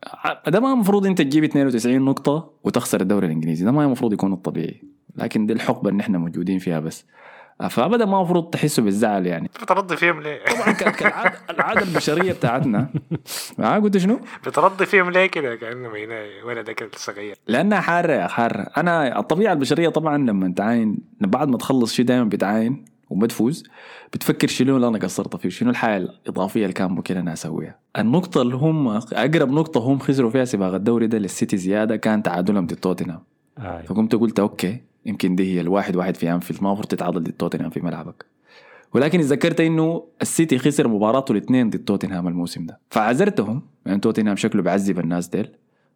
[0.03, 4.33] آه، ده ما المفروض أنت تجيب 92 نقطة وتخسر الدوري الإنجليزي ده ما المفروض يكون
[4.33, 4.81] الطبيعي.
[5.15, 7.05] لكن دي الحقبة اللي إحنا موجودين فيها بس.
[7.69, 9.47] فابدا ما المفروض تحسوا بالزعل يعني.
[9.61, 12.89] بترضي فيهم ليه؟ طبعا ك- كالعادة العادة البشرية بتاعتنا.
[13.57, 17.35] ما قلت شنو؟ بترضي فيهم ليه كده؟ كأنه هنا ولدك الصغير.
[17.47, 18.67] لأنها حارة يا حارة.
[18.77, 23.63] أنا الطبيعة البشرية طبعا لما تعاين بعد ما تخلص شيء دائما بتعاين وما تفوز
[24.13, 27.75] بتفكر شنو اللي أنا قصرت فيه شنو الحاجة الإضافية اللي كان ممكن أنا أسويها.
[27.97, 32.65] النقطة اللي هم أقرب نقطة هم خسروا فيها سباق الدوري ده للسيتي زيادة كان تعادلهم
[32.67, 33.23] ضد توتنهام.
[33.57, 33.81] آه.
[33.81, 37.69] فقمت قلت okay يمكن دي هي الواحد واحد في أنفيلد ما المفروض تتعادل ضد توتنهام
[37.69, 38.25] في ملعبك.
[38.93, 44.61] ولكن تذكرت إنه السيتي خسر مباراته الاثنين ضد توتنهام الموسم ده فعذرتهم يعني توتنهام شكله
[44.61, 45.49] بيعذب الناس ديل.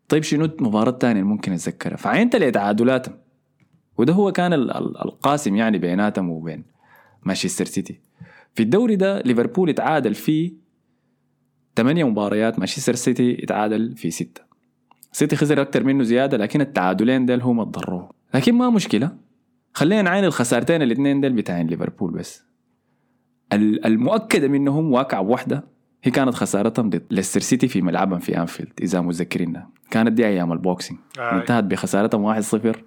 [0.10, 3.16] طيب شنو المباراة الثانية اللي ممكن أتذكرها؟ فعينت لي تعادلاتهم.
[3.98, 6.63] وده هو كان ال- ال- القاسم يعني بيناتهم وبين
[7.24, 8.00] مانشستر سيتي.
[8.56, 10.54] في الدوري ده ليفربول اتعادل فيه
[11.76, 14.42] ثمانية مباريات مانشستر سيتي اتعادل في ستة.
[15.12, 19.12] سيتي خسر أكتر منه زيادة لكن التعادلين ديل هم ضروه لكن ما مشكلة.
[19.74, 22.43] خلينا نعاين الخسارتين الاثنين ديل بتاعين ليفربول بس.
[23.54, 25.63] ال- المؤكدة منهم واقعة بوحدة
[26.04, 29.69] هي كانت خسارتهم ضد ليستر سيتي في ملعبهم في أنفيلد إذا متذكرينها.
[29.91, 31.00] كانت دي أيام ال boxing.
[31.19, 31.36] آه.
[31.41, 32.78] انتهت بخسارتهم 1-0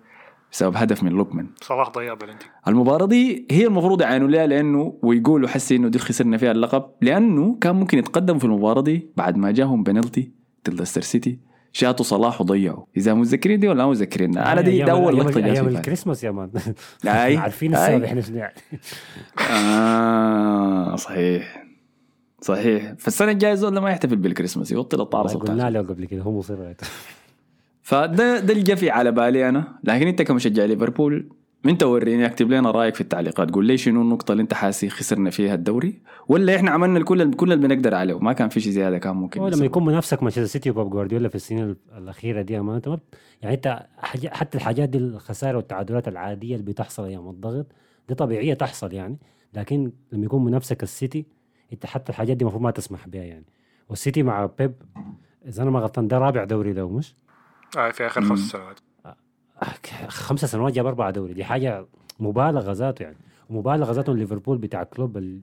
[0.53, 1.47] بسبب هدف من لوكمان.
[1.61, 2.47] صلاح ضيع بلنتي.
[2.69, 7.59] المباراة دي هي المفروض يعانوا لها لأنه ويقولوا حسي إنه دي خسرنا فيها اللقب لأنه
[7.61, 10.33] كان ممكن يتقدموا في المباراة دي بعد ما جاهم بنالتي
[10.69, 11.39] ضد ليستر سيتي.
[11.77, 12.85] شاتوا صلاح وضيعوا.
[12.97, 15.69] إذا متذكرين دي ولا ما متذكرين أنا دي ده أول لقطة جات أيام.
[15.69, 16.51] الكريسماس يا مان.
[17.07, 17.75] عارفين.
[17.75, 18.55] السبب إحنا شنو يعني.
[19.51, 21.67] آه صحيح.
[22.41, 22.95] صحيح.
[22.99, 26.75] فالسنه الجاية زول ما يحتفل بالكريسماس يبطل الطارصه قلنا له قبل كده هو مصر.
[27.83, 29.79] فده ده اللي جا في على بالي أنا.
[29.85, 31.29] لكن أنت كمشجع ليفربول
[31.69, 33.51] انت وريني اكتب لنا رأيك في التعليقات.
[33.51, 37.53] قول لي شنو النقطة اللي انت حاسي خسرنا فيها الدوري؟ ولا إحنا عملنا الكل كل
[37.53, 39.65] اللي بنقدر عليه ما كان في شيء زيادة كان ممكن هو لما.
[39.65, 42.99] يكون منافسك مانشستر سيتي وباب جوارديولا في السنين الأخيرة دي ما انت
[43.43, 43.87] يعني انت
[44.33, 47.67] حتى الحاجات دي الخسائر والتعادلات العادية اللي بتحصل أيام الضغط
[48.09, 49.19] دي طبيعية تحصل يعني.
[49.55, 51.27] لكن لما يكون منافسك السيتي
[51.73, 53.45] انت حتى الحاجات دي المفروض ما تسمح بها يعني.
[53.89, 54.75] والسيتي مع بيب
[55.49, 57.15] إذا أنا ما غلطان ده رابع دوري له مش؟
[57.79, 58.81] آه في آخر خمس سنوات.
[60.09, 61.35] خمسة سنوات جاب أربعة دوري.
[61.35, 61.87] دي حاجة
[62.21, 63.17] مبالغة ذاته يعني.
[63.51, 65.41] ومبالغة ذاته ليفربول بتاع كلوب ال-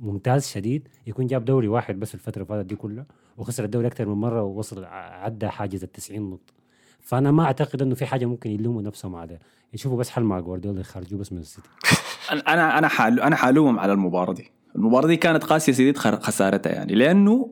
[0.00, 3.06] الممتاز شديد يكون جاب دوري واحد بس الفترة اللي فاتت دي كلها
[3.36, 6.52] وخسر الدوري أكثر من مرة ووصل عدى حاجز ال 90 نقطة.
[7.00, 9.38] فأنا ما أعتقد إنه في حاجة ممكن يلوموا نفسهم عليها
[9.74, 11.68] يشوفوا بس حل مع جوارديولا يخرجوه بس من السيتي.
[12.30, 14.50] أنا- أنا حال أنا حالوم على المباراة دي.
[14.76, 16.94] المباراة دي كانت قاسية شديد خسارتها يعني.
[16.94, 17.50] لأنه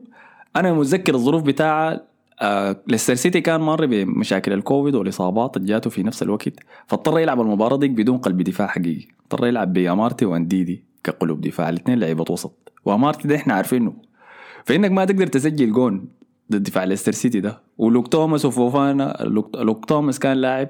[0.55, 2.01] أنا متذكر الظروف بتاعها
[2.41, 6.49] آه ليستر سيتي كان مر بمشاكل الكوفيد والإصابات اللي جاته في نفس الوقت
[6.87, 9.07] فاضطر يلعب المباراة دي بدون قلب دفاع حقيقي.
[9.31, 12.71] اضطر يلعب بامارتي وانديدي كقلوب دفاع الاثنين لعيبة وسط.
[12.85, 13.93] وامارتي ده إحنا عارفينه.
[14.65, 16.07] فإنك ما تقدر تسجل جون
[16.51, 17.61] ضد دفاع ليستر سيتي ده.
[17.77, 19.17] ولوك توماس وفوفانا
[19.55, 20.67] لوك, توماس كان لاعب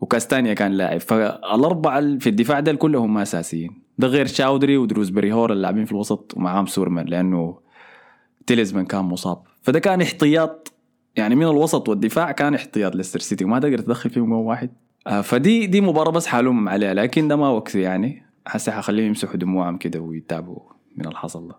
[0.00, 1.00] وكاستانيا كان لاعب.
[1.00, 3.82] فالأربعة ال- في الدفاع ده كلهم أساسيين.
[3.98, 7.58] ده غير شاودري وديوزبري هول اللاعبين في الوسط ومعاهم سوماري لأنه
[8.46, 9.42] تيليمانس كان مصاب.
[9.62, 10.72] فده كان احتياط
[11.18, 14.70] يعني من الوسط والدفاع كان احتياط ليستر سيتي وما تقدر تدخل فيهم جول واحد.
[15.06, 18.22] آه، فدي دي مباراة بس حالهم عليها لكن ده ما وقت يعني.
[18.46, 20.60] هسه حخليهم يمسحوا دموعهم كده ويتابعوا
[20.96, 21.54] من الحصل ده.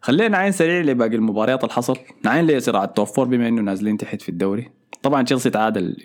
[0.00, 3.96] خلينا نعين سريع لباقي المباريات اللي حصل نعين لصراع ال top four بما إنه نازلين
[3.96, 4.70] تحت في الدوري.
[5.02, 5.96] طبعا تشيلسي تعادل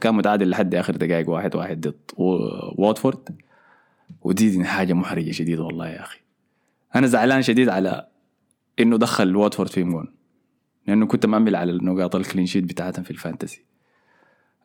[0.00, 2.00] كان متعادل لحد آخر دقائق واحد واحد ضد
[2.78, 3.40] واتفورد.
[4.22, 6.18] ودي دي حاجة محرجة شديد والله يا أخي.
[6.94, 8.06] أنا زعلان شديد على
[8.80, 10.21] إنه دخل واتفورد في جون.
[10.86, 13.64] لأنه كنت مأمل على النقاط ال clean sheet بتاعتهم في ال fantasy.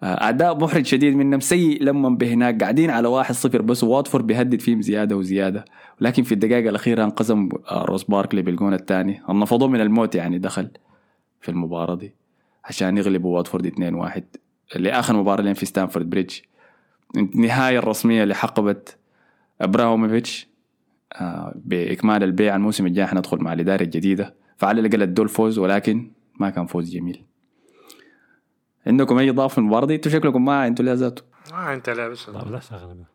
[0.03, 4.59] آه، أداء محرج شديد منهم سيء لما بهناك قاعدين على واحد صفر بس واتفورد بيهدد
[4.59, 5.65] فيهم زيادة وزيادة.
[6.01, 9.21] لكن في الدقائق الأخيرة انقذهم آه، روس باركلي بالجون الثاني.
[9.29, 10.69] نفضوه من الموت يعني دخل
[11.41, 12.15] في المباراة دي
[12.65, 14.21] عشان يغلبوا واتفورد 2-1
[14.75, 16.39] لآخر مباراة لهم في ستانفورد بريدج.
[17.17, 18.81] النهايه الرسمية لحقبة
[19.61, 20.47] إبراهيموفيتش
[21.13, 23.05] آه، بإكمال البيع الموسم الجاي.
[23.05, 24.35] حندخل مع الإدارة الجديدة.
[24.57, 27.23] فعلى الاقل ادوا الفوز ولكن ما كان فوز جميل.
[28.87, 31.21] عندكم أي إضافة في المباراه دي أنتوا شكلكم ما أنتوا لا ذاته
[31.73, 33.05] أنت لابس طب لا شغله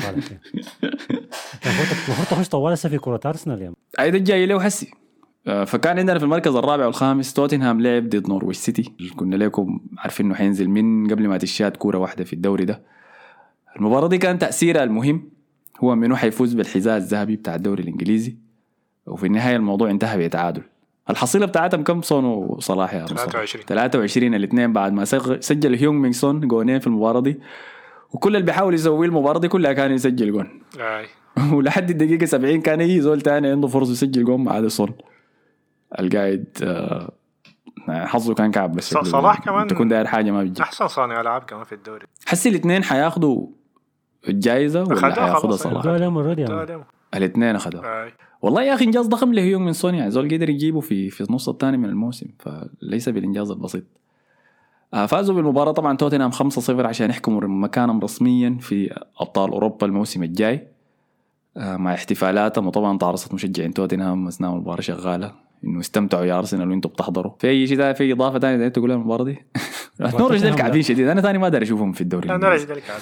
[0.00, 0.42] صالح يعني.
[2.06, 3.74] المفروض تخش طوال هسه في كرة أرسنال يا مان.
[4.00, 4.90] أي ده الجاي له حسي
[5.46, 8.92] آه، فكان عندنا في المركز الرابع والخامس توتنهام لعب ضد نورويش سيتي.
[9.00, 12.82] اللي كنا لكم عارفين إنه حينزل من قبل ما تشاد كورة واحدة في الدوري ده.
[13.76, 15.30] المباراة دي كان تأثيرها المهم
[15.80, 18.36] هو منو حيفوز بالحذاء الذهبي بتاع الدوري الإنجليزي.
[19.06, 20.62] وفي النهاية الموضوع انتهى بتعادل.
[21.10, 22.94] الحصيلة بتاعتهم كم سون وصلاح.
[22.94, 23.64] يا مصطفى 23.
[23.66, 27.40] 23 الاثنين بعد ما سج- سجل هيونغ مينغ سون جونين في المباراة دي.
[28.12, 30.60] وكل اللي بيحاول يسويه المباراة دي كلها كان يسجل جون.
[30.80, 31.06] أي.
[31.56, 34.92] ولحد الدقيقة 70 كان يجي زول تاني عنده فرصة يسجل جول مع أديسون.
[36.00, 37.12] القايد آه،
[37.88, 38.94] حظه كان كعب بس.
[38.94, 40.62] صلاح كمان- تكون داير حاجة ما بتجي.
[40.62, 42.06] أحسن صانع ألعاب كمان في الدوري.
[42.26, 43.46] حسي الاثنين حياخدوا
[44.28, 45.56] الجائزة ولا حياخدها.
[45.56, 46.86] صلاح؟
[47.18, 48.12] الاثنين اخذوها أي.
[48.42, 51.48] والله يا أخي إنجاز ضخم لهيونغ من سون يعني زول قدر يجيبه في في النص
[51.48, 53.84] الثاني من الموسم فليس بالإنجاز البسيط.
[54.94, 60.68] آه، فازوا بالمباراة طبعا توتنهام 5-0 عشان يحكموا مكانهم رسميا في أبطال أوروبا الموسم الجاي.
[61.56, 65.32] آه، مع احتفالاتهم وطبعا تعرصت مشجعين توتنهام أثناء المباراة شغالة.
[65.64, 67.32] إنه استمتعوا يا أرسنال وأنتم بتحضروا.
[67.38, 69.38] في أي شيء في إضافة ثانية تقول المباراة دي؟
[70.00, 70.82] نورتش ديل كعبين.
[70.82, 71.08] شديد.
[71.08, 72.66] أنا ثاني ما داري أشوفهم في الدوري لا الإنجليزي.
[72.66, 72.94] نرجع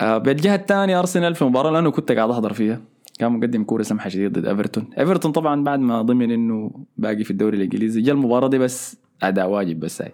[0.00, 2.80] بالجهة الثانية أرسنال في مباراة لأنه كنت قاعد أحضر فيها.
[3.18, 4.90] كان مقدم كورة سمحة شديد ضد إيفرتون.
[4.98, 9.48] إيفرتون طبعا بعد ما ضمن إنه باقي في الدوري الإنجليزي جا المباراة دي بس أداء
[9.48, 10.12] واجب بس هاي.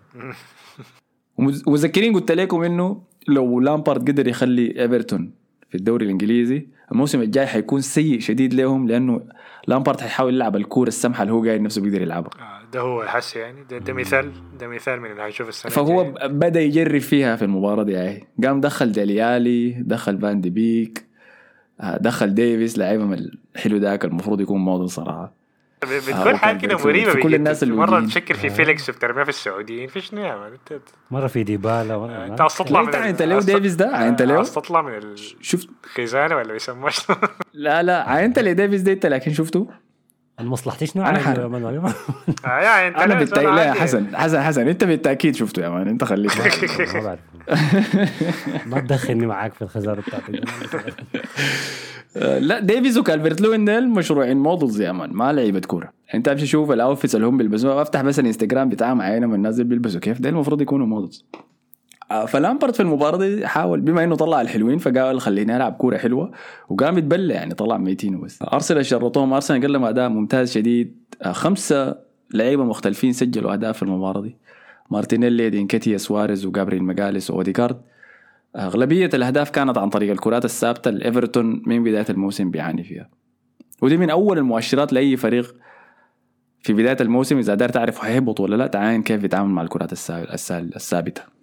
[1.67, 5.33] ومذكرين قلت لكم إنه لو لامبارد قدر يخلي إيفرتون
[5.71, 9.21] في الدوري الإنجليزي الموسم الجاي حيكون سيء شديد لهم لأنه
[9.69, 12.31] لامبارد حيحاول يلعب الكورة السمحة اللي هو قايل نفسه بيقدر يلعبها.
[12.41, 16.01] آه، ده هو حس يعني ده, ده مثال ده مثال من اللي هنشوف السنة فهو
[16.03, 16.29] الجاية.
[16.29, 21.07] ب- بدأ يجرب فيها في المباراة دي يعني قام دخل ديليالي دخل فان دي بيك
[21.81, 23.19] آه، دخل ديفيس لعيبة من
[23.57, 25.33] الحلو ذاك المفروض يكون موديل صراحة
[25.83, 27.35] بتكون كان حاجة كده في- مريبة في كل.
[27.35, 28.01] الناس اللي مرة.
[28.01, 30.81] تفكر في فيليكس وبترميها في السعوديين في شنو انت
[31.11, 35.17] مرة في ديبالا أنت تطلع من أنت- أنت ليه ديفيس ده؟ أنت ليه؟ تطلع من
[35.41, 37.17] شفت الخزانه ولا بيسموها شنو؟
[37.55, 39.69] لا لا عينت لديفيس ده أنت لكن شفته
[40.41, 41.65] أنا مصلحتي شنو أنا عادي حر-؟ يا man.
[42.45, 45.89] آه يعني أنا بالتأكيد لا؟ حسن حسن حسن أنت بالتأكيد شفته يا man.
[45.89, 46.33] أنت خليك.
[46.95, 47.21] ما بعرف.
[48.67, 50.45] ما تدخلني معاك في الخزاره بتاعتك.
[52.49, 55.13] لا ديفيز وكالفرت لوين ديل مشروعين models يا man.
[55.13, 55.93] ما لعيبة كورة.
[56.15, 59.65] أنت أمشي شوف ال outfits اللي هم بيلبسوها أفتح بس الإنستغرام بتاعهم عينهم الناس اللي
[59.65, 60.01] بيلبسوا.
[60.01, 61.25] كيف؟ ده المفروض يكونوا models
[62.27, 66.31] فلامبرد في المباراة دي حاول بما إنه طلع الحلوين فقال خليني ألعب كورة حلوة
[66.69, 71.33] وقام يتبلى يعني طلع ميتين وبس أرسنال شرطوهم أرسنال قال لهم أداء ممتاز شديد آه،
[71.33, 71.97] خمسة
[72.35, 74.37] لعيبة مختلفين سجلوا اهداف في المباراة دي.
[74.91, 77.81] مارتينيلي دينكيتيا سواريز وجابريل ماجاليس واوديكارد
[78.57, 83.09] أغلبية الأهداف كانت عن طريق الكرات الثابتة اللي إيفرتون من بداية الموسم بيعاني فيها.
[83.83, 85.57] ودي من أول المؤشرات لأي فريق
[86.61, 91.36] في بداية الموسم إذا دار تعرف هيهبط ولا لا تعاين كيف يتعامل مع الكرات آه،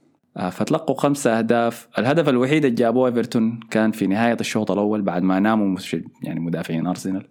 [0.51, 1.87] فتلقوا خمسة أهداف.
[1.99, 6.39] الهدف الوحيد اللي جابوه إيفرتون كان في نهاية الشوط الأول بعد ما ناموا مش- يعني
[6.39, 7.27] مدافعين أرسنال.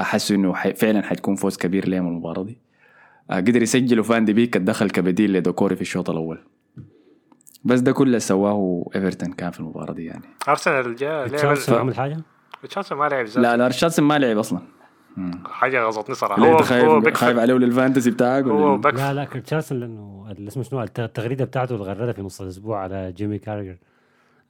[0.00, 2.58] أحسوا إنه حي- فعلا حتكون فوز كبير لهم المباراة دي.
[3.30, 6.38] آه، قدر يسجلوا فان دي بيك الدخل كبديل لدوكوري في الشوط الأول.
[7.64, 10.24] بس ده كله سواه إيفرتون كان في المباراة دي يعني.
[10.48, 12.16] أرسنال جاء لعب عمل حاجة؟
[12.68, 14.60] تشارلسون ما لعب لا لا ريتشاردسون ما لعب أصلا.
[15.46, 16.42] حاجة غلطتني صراحة.
[16.42, 19.80] هو أنت هو خايف خايف عليه لل fantasy بتاعك هو إيه؟ بيكفر لا لا تشارلسون
[19.80, 23.76] لأنه اللي اسمه شنو؟ الت- التغريدة بتاعته الغردها في نص الأسبوع على جيمي كاراجر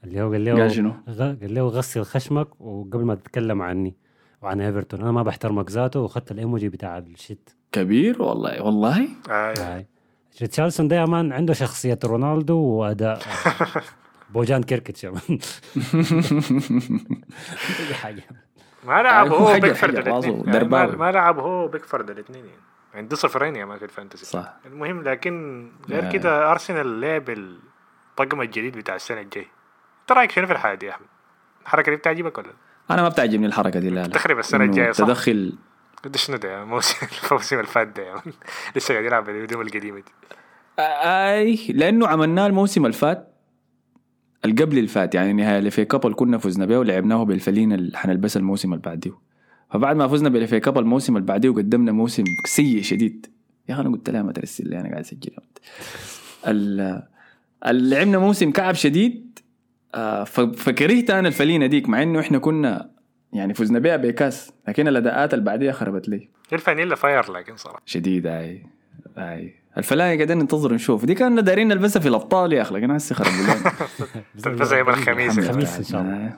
[0.05, 3.95] اللي هو قال له قال شنو؟ قال له غسل خشمك وقبل ما تتكلم عني
[4.43, 5.01] وعن إيفرتون.
[5.01, 7.51] أنا ما بحترمك ذاته وأخذت الإيموجي بتاع ال shit.
[7.73, 9.09] كبير والله والله.
[9.31, 9.55] آه.
[9.59, 9.87] هاي
[10.41, 13.19] ريتشارلسون ده يا man عنده شخصية رونالدو وأداء.
[13.19, 13.83] آه،
[14.35, 15.21] بوجان كيركتش يا man.
[17.89, 18.23] اي حاجة.
[18.89, 20.45] ما لعب يعني هو راسه الاثنين.
[20.49, 22.61] يعني ما, لعب هو بيكفورد الاثنين يعني.
[22.95, 24.27] عنده صفرين يا man في ال fantasy.
[24.27, 24.55] صح.
[24.67, 26.11] المهم لكن غير آه.
[26.11, 29.47] كده ارسنال لعب الطقم الجديد بتاع السنة الجاي
[30.01, 31.07] انت رأيك شنو في الحاجة دي يا أحمد؟
[31.63, 32.51] الحركة دي بتعجبك ولا؟
[32.91, 34.07] أنا ما بتعجبني الحركة دي لا لا.
[34.07, 35.53] تخرب السنة إنه الجاية، صح؟ تدخل
[36.05, 38.33] ده شنو ده؟ الموسم اللي فات ده يا man
[38.77, 40.13] لسه قاعد يلعب بالهدوم القديمة دي.
[40.79, 43.28] آي لأنه عملناه الموسم اللي فات
[44.45, 47.99] القبل اللي فات يعني نهاية ال FA Cup اللي كنا فزنا به ولعبناه بالفنايل اللي
[47.99, 49.13] حنلبسها الموسم اللي بعديه.
[49.71, 53.27] فبعد ما فزنا بال FA Cup الموسم اللي بعديه وقدمنا موسم سيء شديد.
[53.69, 55.31] يا أخي أنا قلت لها ما ترسل لي أنا قاعد اسجل
[56.47, 57.03] ال-
[57.67, 59.39] ال- لعبنا موسم كعب شديد.
[59.95, 62.91] آه، فكرهت أنا الفانيلا ديك مع إنه إحنا كنا
[63.33, 66.29] يعني فزنا بها بكاس لكن الأداءات اللي بعديها خربت لي.
[66.53, 67.83] الفانيلا fire لكن صراحة.
[67.87, 68.63] شديد أي
[69.19, 69.55] أي.
[69.77, 71.05] الفلاحة قاعدين ننتظر نشوف.
[71.05, 73.73] دي كنا دايرين نلبسها في الأبطال يا أخي لكن هسه خربوا لنا
[74.45, 76.33] تلبسها يوم الخميس الخميس إن شاء الله.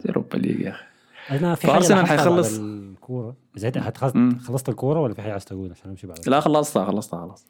[0.00, 0.84] زي Europa League يا أخي.
[1.30, 3.36] أنا في حاجة حيخلص- الكورة.
[4.14, 4.38] مم.
[4.38, 7.46] خلصت الكورة ولا في حاجة عايز تقول عشان أمشي بعد لا خلصتها خلصتها خلاص.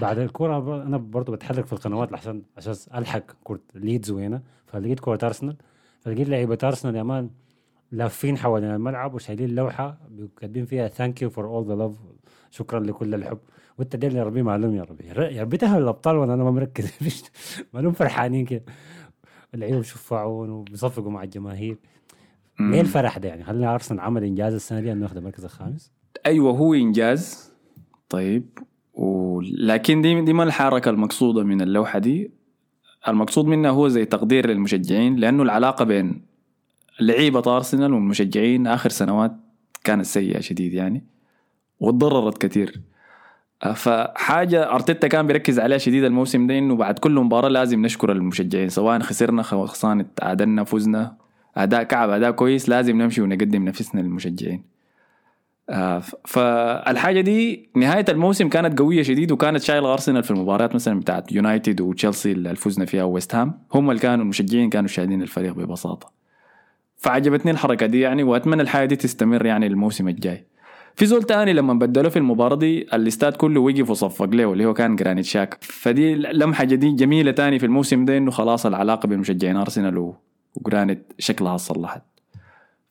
[0.00, 4.42] بعد الكورة أنا برضو بتحرك في القنوات عشان عشان ألحق كرة ليدز وهنا.
[4.66, 5.56] فلقيت كوره أرسنال.
[6.00, 7.30] فلقيت لعيبة أرسنال يا man
[7.92, 9.98] لافين حوالين الملعب وشايلين لوحة
[10.40, 11.92] كاتبين فيها thank you for all the love
[12.50, 13.38] شكرا لكل الحب.
[13.80, 15.04] وانت دير يا ربي معلوم يا ربي.
[15.04, 16.90] يا يا ربي تهل الأبطال وأنا أنا ما مركز.
[17.74, 18.64] معلوم فرحانين كده.
[19.54, 21.76] اللعيبه بيشفعون وبيصفقوا مع الجماهير.
[22.60, 25.92] ليه الفرح ده يعني؟ خلينا أرسنال عمل إنجاز السنة دي إنه ياخذ المركز الخامس.
[26.26, 27.52] أيوه هو إنجاز.
[28.08, 28.58] طيب
[28.94, 32.30] ولكن دي دي ما الحركة المقصودة من اللوحة دي.
[33.08, 36.22] المقصود منها هو زي تقدير للمشجعين لأنه العلاقة بين
[37.00, 39.32] لعيبة أرسنال والمشجعين آخر سنوات
[39.84, 41.04] كانت سيئة شديد يعني
[41.80, 42.90] وتضررت كثير.
[43.60, 48.68] فحاجة أرتيتا كان بيركز عليها شديد الموسم ده إنه بعد كل مباراة لازم نشكر المشجعين
[48.68, 51.16] سواء خسرنا خسرنا تعادلنا فزنا.
[51.56, 54.62] أداء كعب أداء كويس لازم نمشي ونقدم نفسنا للمشجعين.
[55.70, 61.32] آه، فالحاجة دي نهاية الموسم كانت قوية شديد وكانت شايلة أرسنال في المباريات مثلا بتاعت
[61.32, 63.58] يونايتد وتشيلسي اللي فزنا فيها وويست هام.
[63.74, 66.12] هم اللي كانوا المشجعين كانوا شايلين الفريق ببساطة.
[66.96, 70.46] فعجبتني الحركة دي يعني وأتمنى الحاجة دي تستمر يعني الموسم الجاي.
[71.00, 74.74] في زول تاني لما بدلوا في المباراة دي الاستاد كله وقف وصفق له اللي هو
[74.74, 75.58] كان جرانيت شاك.
[75.60, 80.12] فدي لمحة جديد جميلة تاني في الموسم ده إنه خلاص العلاقة بين مشجعين أرسنال
[80.56, 82.02] وجرانيت شكلها صلحت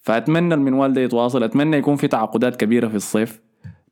[0.01, 3.41] فأتمنى المنوال ده يتواصل أتمنى يكون في تعاقدات كبيرة في الصيف.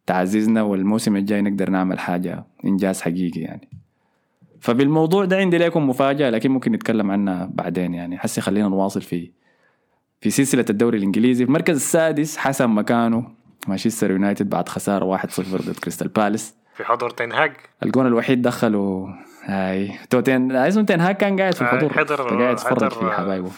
[0.06, 3.70] تعززنا والموسم الجاي نقدر نعمل حاجة إنجاز حقيقي يعني.
[4.60, 8.18] فبالموضوع ده عندي لكم مفاجأة لكن ممكن نتكلم عنها بعدين يعني.
[8.18, 9.32] حسي خلينا نواصل في
[10.22, 11.44] في سلسلة الدوري الإنجليزي.
[11.44, 13.37] في المركز السادس حسم مكانه.
[13.68, 16.56] مانشستر يونايتد بعد خسارة 1-0 ضد كريستال بالاس.
[16.76, 17.52] في حضور تنهاج
[17.84, 20.00] الجون الوحيد دخله هاي.
[20.10, 23.50] توتين اسمه تنهاك كان قاعد في الحضور حضر قاعد يتفرج في حبايبه.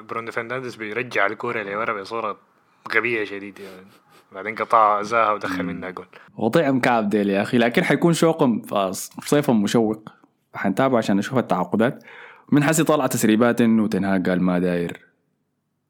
[0.00, 2.36] برونو فرنانديز بيرجع الكورة لورا بصورة
[2.94, 3.86] غبية شديدة يعني.
[4.32, 6.06] بعدين قطع زاها ودخل منها جول.
[6.36, 7.58] وطعم كعب ديل يا أخي.
[7.58, 8.62] لكن حيكون شوقهم
[9.24, 10.08] صيفهم مشوق.
[10.54, 12.04] حنتابعه عشان نشوف التعاقدات.
[12.52, 15.06] من حسي طلع تسريبات إنه تنهاج قال ما داير.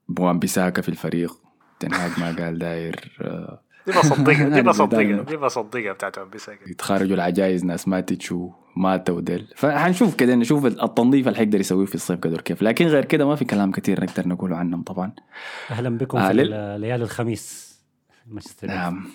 [0.08, 1.32] بوان بيساكا في الفريق.
[1.80, 5.22] تنهاج ما قال داير آه، دي بصدقها دي بصدقها.
[5.22, 6.68] دي بصدقها بتاعت ون بيس أكيد.
[6.68, 12.20] يتخارجوا العجائز ناس ماتتش وماتوا وديل فحنشوف كده نشوف التنظيف اللي حيقدر يسويه في الصيف
[12.20, 12.62] قدر كيف.
[12.62, 15.12] لكن غير كده ما في كلام كثير نقدر نقوله عنهم طبعا.
[15.70, 17.68] أهلا بكم آه، في ليالي الخميس
[18.26, 19.06] مانشستر نعم.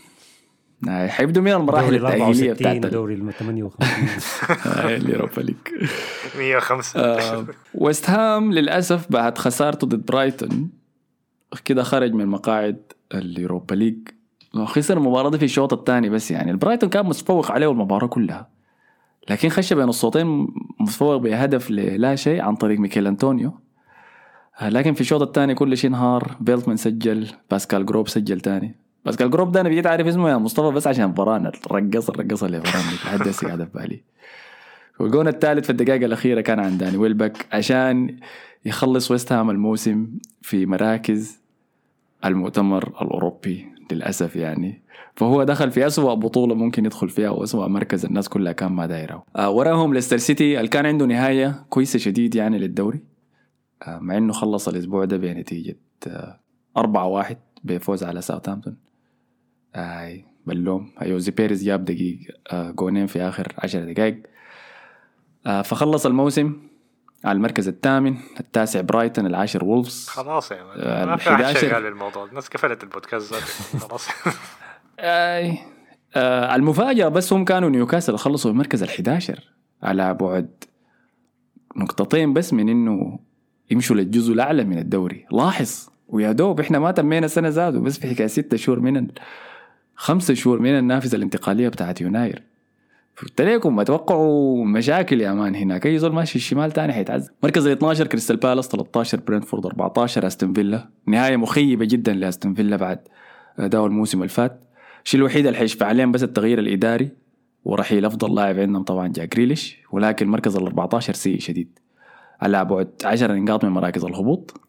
[0.89, 3.71] آه، حيبدوا من المراحل دوري ال التأهيلية 64 بتاعت ودوري ال 58
[4.65, 5.55] آه، ال Europa League
[6.37, 10.69] 105 آه، ويست هام للأسف بعد خسارته ضد برايتون
[11.65, 13.97] كده خرج من مقاعد ال Europa League
[14.55, 16.51] خسر المباراة دي في الشوط الثاني بس يعني.
[16.51, 18.47] البرايتون كان متفوق عليه المباراة كلها.
[19.29, 20.47] لكن خش بين الشوطين
[20.79, 23.51] متفوق بهدف لا شيء عن طريق ميكيل أنطونيو.
[24.61, 26.35] آه، لكن في الشوط الثاني كل شيء انهار.
[26.39, 28.75] بيلتمان سجل باسكال جروب سجل تاني.
[29.05, 32.61] باسكال جروب ده أنا بقيت عارف اسمه يا مصطفى بس عشان فران الرقص الرقصه اللي
[32.61, 34.01] فران لحد هسه قاعدة في بالي.
[34.99, 38.17] والجون الثالث في الدقائق الأخيرة كان عن داني ويلبك عشان
[38.65, 40.07] يخلص ويست هام الموسم
[40.41, 41.39] في مراكز
[42.25, 43.72] المؤتمر الأوروبي.
[43.91, 44.83] للأسف يعني.
[45.15, 49.25] فهو دخل في أسوأ بطولة ممكن يدخل فيها وأسوأ مركز الناس كلها كان ما دايرة.
[49.35, 53.03] آه وراهم ليستر سيتي اللي كان عنده نهاية كويسة شديد يعني للدوري.
[53.87, 55.77] آه مع إنه خلص الأسبوع ده بنتيجة
[56.07, 56.39] آه
[56.77, 58.77] أربعة واحد بفوز على ساوثهامبتون.
[59.75, 60.91] آي بلوم.
[61.01, 62.19] أيوزي بيريز جاب دقيق
[62.51, 64.23] آه جونين في آخر عشر دقائق
[65.47, 66.53] آه، فخلص الموسم.
[67.23, 70.07] على المركز الثامن التاسع برايتون العاشر وولفز.
[70.07, 71.59] خلاص يا آه، مان ما في 11.
[71.59, 73.33] شغال بالموضوع الناس قفلت البودكاست
[73.87, 74.07] خلاص.
[74.99, 75.57] آي.
[76.15, 79.39] آه المفاجأة بس هم كانوا نيوكاسل خلصوا المركز ال11
[79.83, 80.63] على بعد
[81.77, 83.19] نقطتين بس من إنه
[83.71, 85.25] يمشوا للجزء الأعلى من الدوري.
[85.31, 89.07] لاحظ ويا دوب إحنا ما تمينا السنة زادوا بس في حكاية ستة شهور من.
[89.95, 92.43] خمسة شهور من النافذة الانتقالية بتاعت يناير
[93.21, 95.85] قلت لكم ما توقعوا مشاكل يا man هناك.
[95.85, 97.29] أي زول ماشي الشمال تاني حيتعذب.
[97.43, 100.89] مركز ال 12 كريستال بالاس 13 برينفورد 14 أستون فيلا.
[101.05, 102.99] نهاية مخيبة جدا لأستون فيلا بعد
[103.59, 104.63] اداء الموسم اللي فات.
[105.05, 107.09] الشيء الوحيد اللي حيشفع عليهم بس التغيير الإداري
[107.65, 109.77] ورحيل أفضل لاعب عندهم طبعا جاك جريليش.
[109.91, 111.79] ولكن مركز ال 14 سيء شديد.
[112.41, 114.61] على بعد 10 نقاط من مراكز الهبوط.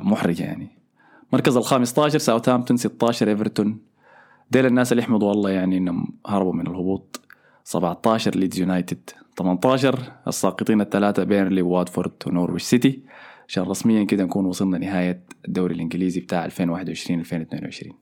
[0.00, 0.68] محرجة يعني.
[1.32, 3.78] مركز ال 15 ساوثهامبتون 16 إيفرتون.
[4.50, 7.20] ديل الناس اللي يحمدوا والله يعني إنهم هربوا من الهبوط.
[7.68, 9.98] 17 ليدز يونايتد 18
[10.28, 13.02] الساقطين الثلاثة بيرنلي وواتفورد ونورويش سيتي.
[13.48, 17.98] عشان رسميا كده نكون وصلنا نهاية الدوري الإنجليزي بتاع 2021 2022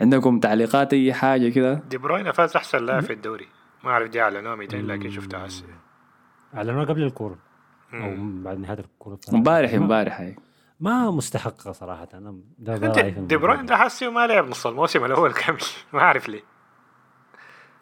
[0.00, 3.46] عندكم تعليقات أي حاجة كده؟ دي بروين فاز أحسن لاعب في الدوري.
[3.84, 5.46] ما أعرف دي أعلنوها 200 لكن شفتها.
[5.46, 5.64] هسه
[6.54, 7.38] أعلنوها قبل الكورة.
[7.94, 8.42] أو مم.
[8.42, 9.18] بعد نهاية الكورة.
[9.34, 10.36] امبارح امبارح هاي
[10.80, 12.08] ما مستحقة صراحة.
[12.14, 13.76] أنا ده دي بروين ده.
[13.76, 15.60] حسي ما لعب نص الموسم الأول كامل.
[15.92, 16.55] ما أعرف ليه.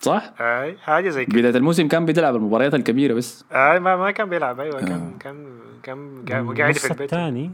[0.01, 1.39] صح؟ أي حاجة زي كده.
[1.39, 3.45] بداية الموسم كان بيلعب المباريات الكبيرة بس.
[3.53, 4.61] أي ما ما كان بيلعب.
[4.61, 4.81] أيوه آه.
[4.81, 6.63] كان كان كان ده.
[6.63, 7.01] قاعد في البيت.
[7.01, 7.51] الثاني؟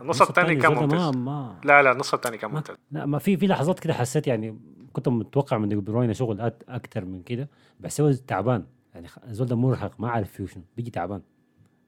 [0.00, 1.54] النص الثاني كان ممتاز ما.
[1.64, 4.58] لا لا النص الثاني كان ممتاز لا ما في في لحظات كده حسيت يعني
[4.92, 7.48] كنت متوقع من دي بروين شغل أت أكتر من كده
[7.80, 8.64] بس هو تعبان.
[8.94, 11.22] يعني الزول ده مرهق ما عارف فيه شنو بيجي تعبان.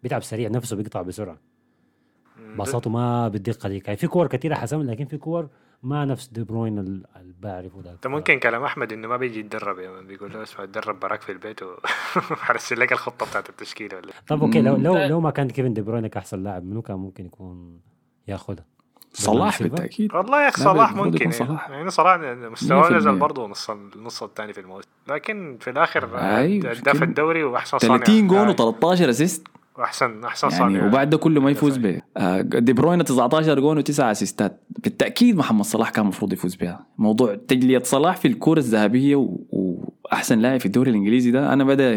[0.03, 1.39] بيتعب سريع نفسه بيقطع بسرعة.
[2.57, 3.83] باصاته ما بالدقة دي.
[3.87, 5.49] يعني في كور كثيره حسم لكن في كور
[5.83, 9.41] ما نفس دي بروين ال- اللي بعرفه ده انت ممكن كلام أحمد إنه ما بيجي
[9.41, 13.97] يتدرب يا man بيقول له اسمع اتدرب براك في البيت وحرسل لك الخطة بتاعت التشكيلة
[13.97, 14.13] ولا.
[14.29, 14.97] طب okay لو لو.
[14.97, 17.81] لو ما كان كيفن دي بروين أحسن لاعب منو كان ممكن يكون
[18.29, 18.65] ياخذها
[19.13, 20.15] صلاح سيلفا؟ بالتأكيد.
[20.15, 21.71] والله يا أخي لا، صلاح ممكن يعني, صلاح.
[21.71, 22.17] يعني صلاح
[22.53, 22.93] مستواه 100%.
[22.93, 27.79] نزل برضه نص النص الثاني في الموسم لكن في الآخر أيوة، ادى في الدوري وأحسن
[27.79, 27.97] صانع.
[27.97, 29.47] 30 جون آه، و13 assist.
[29.81, 33.83] واحسن أحسن يعني صانع وبعد ده كله ما يفوز به آه، دي بروين 19 جون
[33.83, 39.17] و9 أسيستات بالتأكيد محمد صلاح كان المفروض يفوز بها موضوع تجلية صلاح في الكرة الذهبية.
[39.51, 41.93] وأحسن لاعب في الدوري الإنجليزي ده أنا بدأ.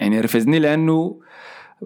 [0.00, 1.20] يعني يرفزني لأنه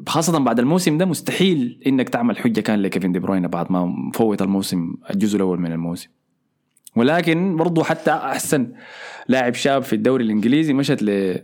[0.08, 4.42] خاصة بعد الموسم ده مستحيل إنك تعمل حجة كان لكيفن دي بروين بعد ما مفوت
[4.42, 6.08] الموسم الجزء الأول من الموسم
[6.96, 8.72] ولكن برضو حتى أحسن
[9.28, 11.38] لاعب شاب في الدوري الإنجليزي مشت ل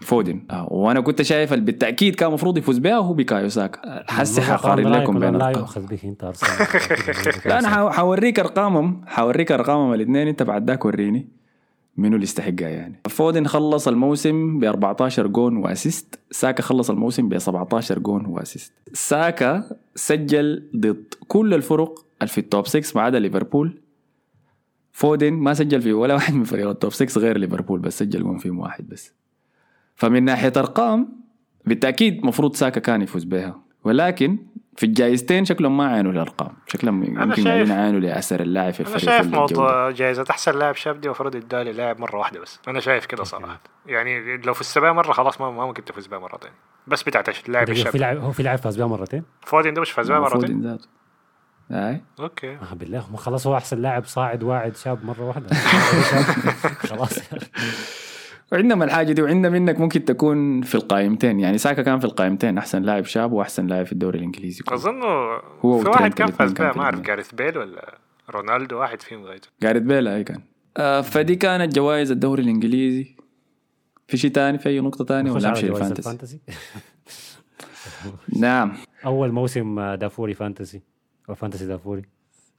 [0.00, 4.04] فودن آه، وأنا كنت شايف ال- بالتأكيد كان المفروض يفوز بها وهو بكايو ساكا.
[4.08, 5.48] حسي حقارن لكم بين لا.
[5.50, 6.68] يؤخذ بك أنت ارسنال
[7.46, 9.00] لا أنا حو- حوريك أرقامهم.
[9.06, 10.28] حوريك أرقامهم الاثنين.
[10.28, 11.28] أنت بعد ذاك وريني
[11.96, 13.00] منو اللي يستحقها يعني.
[13.08, 16.18] فودن خلص الموسم ب 14 جون و assist.
[16.30, 18.72] ساكا خلص الموسم ب 17 جون و assist.
[18.92, 23.80] ساكا سجل ضد كل الفرق اللي في ال top 6 ما عدا ليفربول.
[24.92, 28.22] فودن ما سجل في ولا واحد من فريق ال top 6 غير ليفربول بس سجل
[28.22, 29.12] جون فيهم واحد بس.
[29.96, 31.08] فمن ناحية أرقام
[31.64, 33.60] بالتأكيد مفروض ساكا كان يفوز بها.
[33.84, 34.38] ولكن
[34.76, 38.88] في الجايزتين شكلهم ما عاينوا الارقام شكلهم يمكن شايف- قاعدين يعاينوا لاثر اللاعب في أنا
[38.94, 39.60] الفريق شايف ولا الجودة.
[39.62, 42.60] موضوع جائزة أحسن لاعب شاب دي المفروض يديها للاعب مرة واحدة بس.
[42.68, 43.60] أنا شايف كده صراحة.
[43.86, 46.54] يعني لو فزت بها مرة خلاص ما ما ممكن تفوز بها ثانية
[46.86, 49.80] بس بتاعت اللاعب هو في الشاب لاعب هو في لاعب فاز بها مرتين فودين ده
[49.80, 50.78] مش فاز بها مرتين
[51.70, 52.50] هاي okay.
[52.56, 53.00] آه بالله.
[53.16, 55.48] خلاص هو أحسن لاعب صاعد واعد شاب مرة واحدة.
[56.90, 57.18] خلاص.
[58.52, 62.82] وعندنا الحاجة دي وعندنا منك ممكن تكون في القائمتين يعني ساكا كان في القائمتين أحسن
[62.82, 64.74] لاعب شاب وأحسن لاعب في الدوري الإنجليزي كله.
[64.74, 65.02] أظن
[65.60, 67.00] هو في واحد كان فاز بها في ما اعرف.
[67.00, 67.98] جاريث بيل ولا
[68.30, 69.48] رونالدو واحد فيهم غايته.
[69.62, 70.42] جاريث بيل هاي كان.
[70.76, 73.16] آه فدي كانت جوائز الدوري الإنجليزي.
[74.08, 76.40] في شيء تاني في أي نقطة تانية نخش ولا جوائز ال fantasy؟
[78.40, 78.72] نعم.
[79.06, 80.82] أول موسم آه، دافوري fantasy.
[81.28, 82.02] أو fantasy دافوري.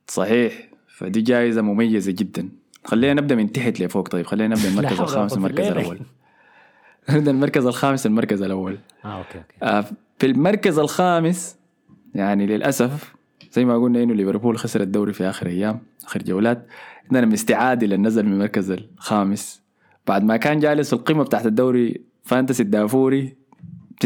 [0.08, 0.70] صحيح.
[0.88, 2.50] فدي جائزة مميزة جدا.
[2.88, 4.08] خلينا نبدأ من تحت لفوق.
[4.08, 5.66] طيب خلينا نبدأ المركز حول ولا الخامس المركز.
[5.66, 6.00] الأول.
[7.10, 8.78] نبدأ المركز الخامس المركز الأول.
[9.06, 9.56] آه okay okay.
[9.64, 9.86] آه،
[10.20, 11.58] في المركز الخامس
[12.16, 13.16] يعني للأسف
[13.52, 16.68] زي ما قلنا إنه ليفربول خسر الدوري في آخر أيام آخر جولات.
[17.04, 19.62] عندنا مستر عادل نزل من المركز الخامس.
[20.08, 23.38] بعد ما كان جالس القمة بتاعت الدوري fantasy الدافوري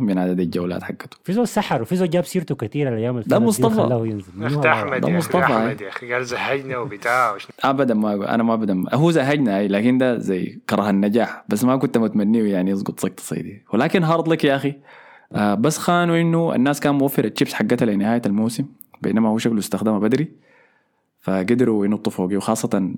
[0.00, 1.16] من عدد الجولات حقته.
[1.24, 3.80] في زول سحر وفي زول جاب سيرته كثير الأيام ده مصطفى.
[4.10, 4.44] ينزل.
[4.44, 5.38] أخت هذا؟ أحمد ده يا مصطفى،.
[5.38, 9.68] أحمد يا أخي قال زهجنا وبتاع وش- ابدا ما أنا ما ابدا هو زهجنا اي
[9.68, 11.44] لكن ده زي كره النجاح.
[11.48, 13.62] بس ما كنت متمنيه يعني يسقط سقطة زي دي.
[13.72, 14.74] ولكن hard luck يا أخي.
[15.32, 18.64] آه بس خانه إنه الناس كان موفر الشيبس حقتها لنهاية الموسم
[19.02, 20.28] بينما هو شكله استخدمها بدري.
[21.20, 22.94] فقدروا ينطوا فوقه وخاصة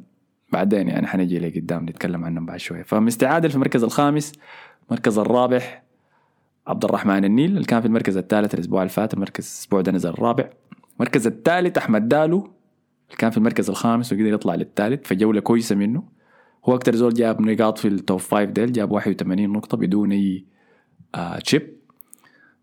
[0.52, 2.82] بعدين يعني حنجي لقدام نتكلم عنهم بعد شوية.
[2.82, 4.32] فمستر عادل في المركز الخامس
[4.88, 5.60] المركز الرابع
[6.66, 10.10] عبد الرحمن النيل اللي كان في المركز الثالث الأسبوع اللي فات المركز الأسبوع ده نزل
[10.10, 10.50] الرابع.
[10.96, 16.02] المركز الثالث أحمد دالو اللي كان في المركز الخامس وقدر يطلع للثالث فجوله كويسة منه.
[16.64, 20.44] هو أكثر زول جاب نقاط في ال top five ديل جاب 81 نقطة بدون أي
[21.14, 21.76] آه chip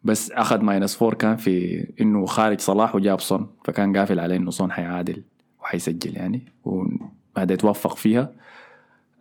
[0.04, 4.52] بس أخذ minus four كان في إنه خارج صلاح وجاب صن فكان قافل عليه إنه
[4.52, 5.24] صن حيعادل
[5.62, 8.32] وحيسجل يعني وهذا يتوفق فيها.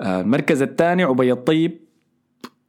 [0.01, 1.81] آه المركز الثاني عبي الطيب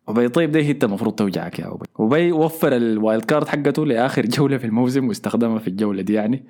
[0.08, 4.26] عبي الطيب ده انت المفروض توجعك يا عبي عبي وفر ال wild card حقته لآخر
[4.26, 6.46] جولة في الموسم واستخدمها في الجولة دي يعني.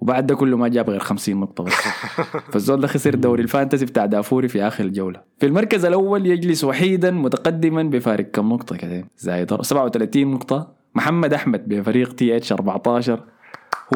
[0.00, 1.72] وبعد ده كله ما جاب غير 50 نقطة بس.
[2.52, 5.20] فالزول ده خسر دوري ال fantasy بتاع دافوري في آخر الجولة.
[5.38, 10.72] في المركز الأول يجلس وحيدا متقدما بفارق كم نقطة كده؟ زايد 37 نقطة.
[10.94, 13.20] محمد أحمد بفريق TH 14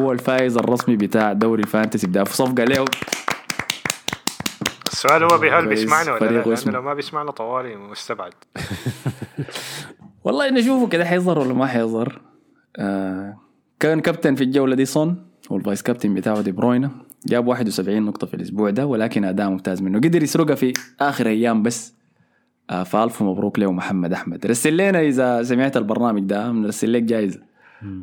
[0.01, 2.85] هو الفائز الرسمي بتاع دوري ال fantasy بدا في صفقة له.
[5.05, 6.73] السؤال هو بهل كويس، بيسمعنا ولا لا؟ واسمه.
[6.73, 8.33] لو ما بيسمعنا طوالي مستبعد.
[10.23, 12.21] والله نشوفه كده حيظهر ولا ما حيظهر.
[12.77, 13.37] آه
[13.79, 15.15] كان كابتن في الجولة دي صن
[15.49, 16.91] والفايس كابتن بتاعه دي بروينا
[17.25, 19.97] جاب 71 نقطة في الأسبوع ده ولكن أداء ممتاز منه.
[19.97, 21.93] قدر يسرقها في آخر أيام بس.
[22.69, 24.45] آه فألف مبروك له محمد أحمد.
[24.45, 27.39] رسل لنا إذا سمعت البرنامج ده بنرسل لك جايزة.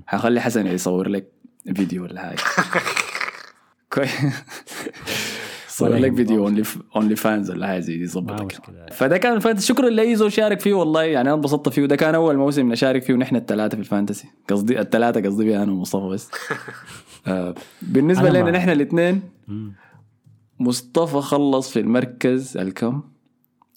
[0.06, 1.32] حخلي حسن يصور لك
[1.76, 2.40] فيديو ولا حاجة.
[3.92, 4.10] كويس
[5.80, 6.14] صور لك.
[6.14, 6.62] فيديو only
[6.96, 8.86] OnlyFans ولا حاجة زي دي ما ظبطك مشكلة.
[8.92, 11.02] فده كان ال fantasy شكرا لاي زول شارك فيه والله.
[11.02, 11.82] يعني أنا انبسطت فيه.
[11.82, 14.28] وده كان أول موسم نشارك فيه ونحن الثلاثه في ال fantasy.
[14.48, 16.30] قصدي الثلاثه قصدي بي أنا ومصطفى بس.
[17.26, 19.22] آه بالنسبة لنا نحن الاثنين.
[20.60, 23.02] مصطفى خلص في المركز الكم؟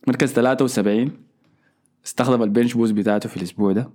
[0.07, 1.11] مركز 73
[2.05, 3.89] استخدم ال bench boost بتاعته في الأسبوع ده.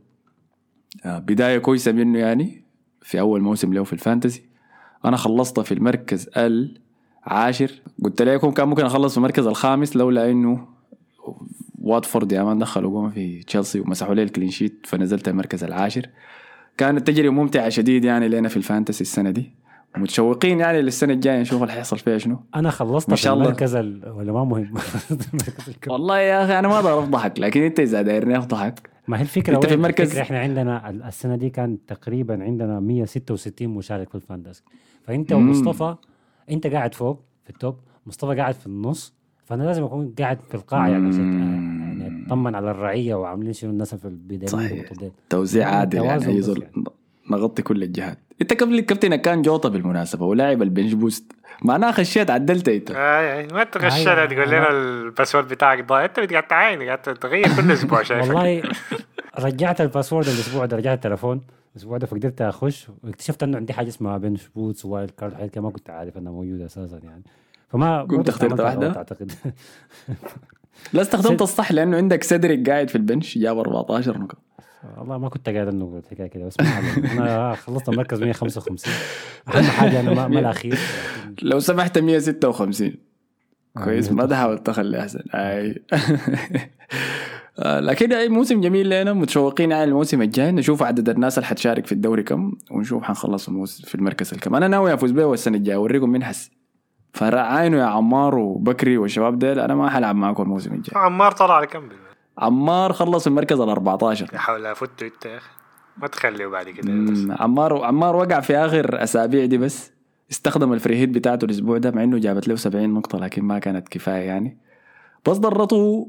[1.04, 2.64] آه بداية كويسة منه يعني
[3.02, 4.48] في أول موسم له في ال fantasy.
[5.04, 6.28] أنا خلصت في المركز
[7.26, 7.70] العاشر
[8.04, 10.66] قلت لكم كان ممكن أخلص في المركز الخامس لولا إنه
[11.82, 16.06] واتفورد يا man دخلوا جون في تشيلسي ومسحوا لي ال clean sheet فنزلت المركز العاشر
[16.76, 19.50] كانت تجربة ممتعة شديد يعني لنا في ال fantasy السنة دي
[19.96, 23.44] متشوقين يعني للسنة الجاية نشوف اللي حيحصل فيها شنو أنا خلصت في شاء الله.
[23.44, 24.08] المركز ال...
[24.10, 24.74] ولا ما مهم.
[25.88, 29.54] والله يا أخي أنا ما أقدر افضحك لكن أنت إذا دايرني افضحك ما هي الفكرة
[29.56, 34.14] أنت في؟ المركز- الفكرة إحنا عندنا ال- السنة دي كان تقريبا عندنا 166 مشارك في
[34.14, 34.62] ال fantasy
[35.06, 35.48] فأنت مم.
[35.48, 35.94] ومصطفى
[36.50, 37.76] انت قاعد فوق في ال top
[38.06, 42.00] مصطفى قاعد في النص فأنا لازم أكون قاعد في القاعه يعني مم.
[42.00, 44.90] يعني أطمن على الرعية وعاملين شنو الناس في البداية صحيح.
[45.28, 46.84] توزيع يعني عادل يعني يعني.
[47.30, 48.18] نغطي كل الجهات.
[48.42, 51.32] انت قبل كابتنك كان جوطة بالمناسبة ولاعب ال bench boost.
[51.62, 52.90] معناها خشيت عدلت انت.
[52.90, 57.56] اي اي ما انت تقول لنا ال password بتاعك ضايع انت قاعد تعاين قاعد تغير
[57.56, 58.62] كل أسبوع شايف والله
[59.38, 61.40] رجعت ال password الأسبوع ده رجعت التليفون.
[61.78, 65.62] الأسبوع ده فقدرت أخش واكتشفت إنه عندي حاجة اسمها bench boost wild card حاجات كده
[65.62, 67.22] ما كنت عارف إنها موجودة أساسا يعني.
[67.68, 69.32] فما برضه اخترت؟ غلط أعتقد.
[70.92, 74.38] لا استخدمت الصح لأنه عندك سيدريك قاعد في ال bench جاب 14 نقطه
[74.98, 78.94] والله ما كنت قاعد انه الحكاية كده بس ما أنا خلصت المركز 155
[79.48, 80.78] أهم حاجة أنا ما, ما الأخير.
[81.42, 82.94] لو سمحت 156
[83.76, 85.20] آه، كويس ما تحاول تخلي أحسن.
[87.64, 90.52] لكن أي موسم جميل لنا متشوقين على الموسم الجاي.
[90.52, 94.54] نشوف عدد الناس اللي حتشارك في الدوري كم ونشوف حنخلص الموسم في المركز الكم.
[94.54, 96.50] أنا ناوي أفوز به السنة الجاية أوريكم من حس.
[97.12, 101.02] فعاينوا يا عمار وبكري والشباب ديل أنا ما حلعب معاكم الموسم الجاي.
[101.02, 101.88] عمار طلع على كم؟
[102.38, 105.48] عمار خلص المركز ال 14 يا حول فوت انت يا أخي
[105.96, 106.92] ما تخليه بعد كده.
[107.12, 107.40] بس.
[107.40, 109.92] عمار عمار وقع في آخر أسابيع دي بس.
[110.30, 113.58] استخدم ال free hit بتاعته الأسبوع ده مع إنه جابت له 70 نقطة لكن ما
[113.58, 114.58] كانت كفاية يعني.
[115.26, 116.08] بس ضرته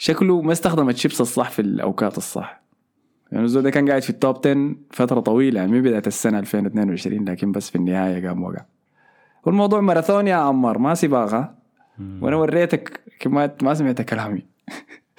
[0.00, 2.62] شكله ما استخدم الشيبس الصح في الأوقات الصح.
[3.32, 6.38] يعني الزول ده كان قاعد في ال top 10 فترة طويلة يعني من بداية السنة
[6.38, 8.64] 2022 لكن بس في النهاية قام وقع.
[9.44, 11.58] والموضوع ماراثون يا عمار ما سباق ها
[12.20, 14.46] وأنا وريتك كما ما سمعت كلامي.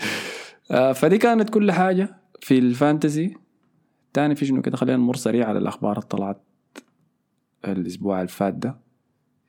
[0.72, 3.36] آه، فدي كانت كل حاجة في ال fantasy
[4.14, 6.42] تاني في شنو كده؟ خلينا نمر سريع على الأخبار اللي طلعت
[7.66, 8.78] الأسبوع اللي فات ده.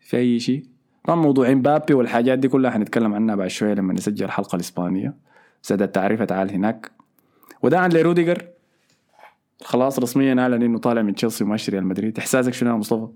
[0.01, 0.72] في أي شيء؟
[1.05, 5.15] طبعا موضوع إمبابي والحاجات دي كلها حنتكلم عنها بعد شوية لما نسجل الحلقة الإسبانية.
[5.63, 6.91] سد التعريفه تعال هناك.
[7.63, 8.43] وداعا لروديجر
[9.65, 13.09] خلاص رسميا اعلن إنه طالع من تشيلسي وماشي ريال مدريد إحساسك شنو يا مصطفى؟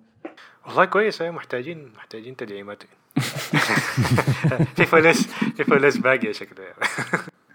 [0.67, 2.83] والله كويس محتاجين محتاجين تدعيمات.
[4.77, 6.65] في فلوس في فلوس باقية شكله.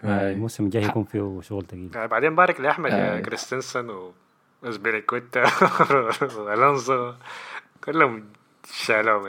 [0.02, 0.32] يعني.
[0.32, 3.20] الموسم الجاي يكون فيه شغل ثقيل يعني بعدين بارك لأحمد آه.
[3.20, 3.90] كريستنسن
[4.62, 5.44] وزبيريكويتا
[6.38, 7.12] وألونزو.
[7.84, 8.24] كلهم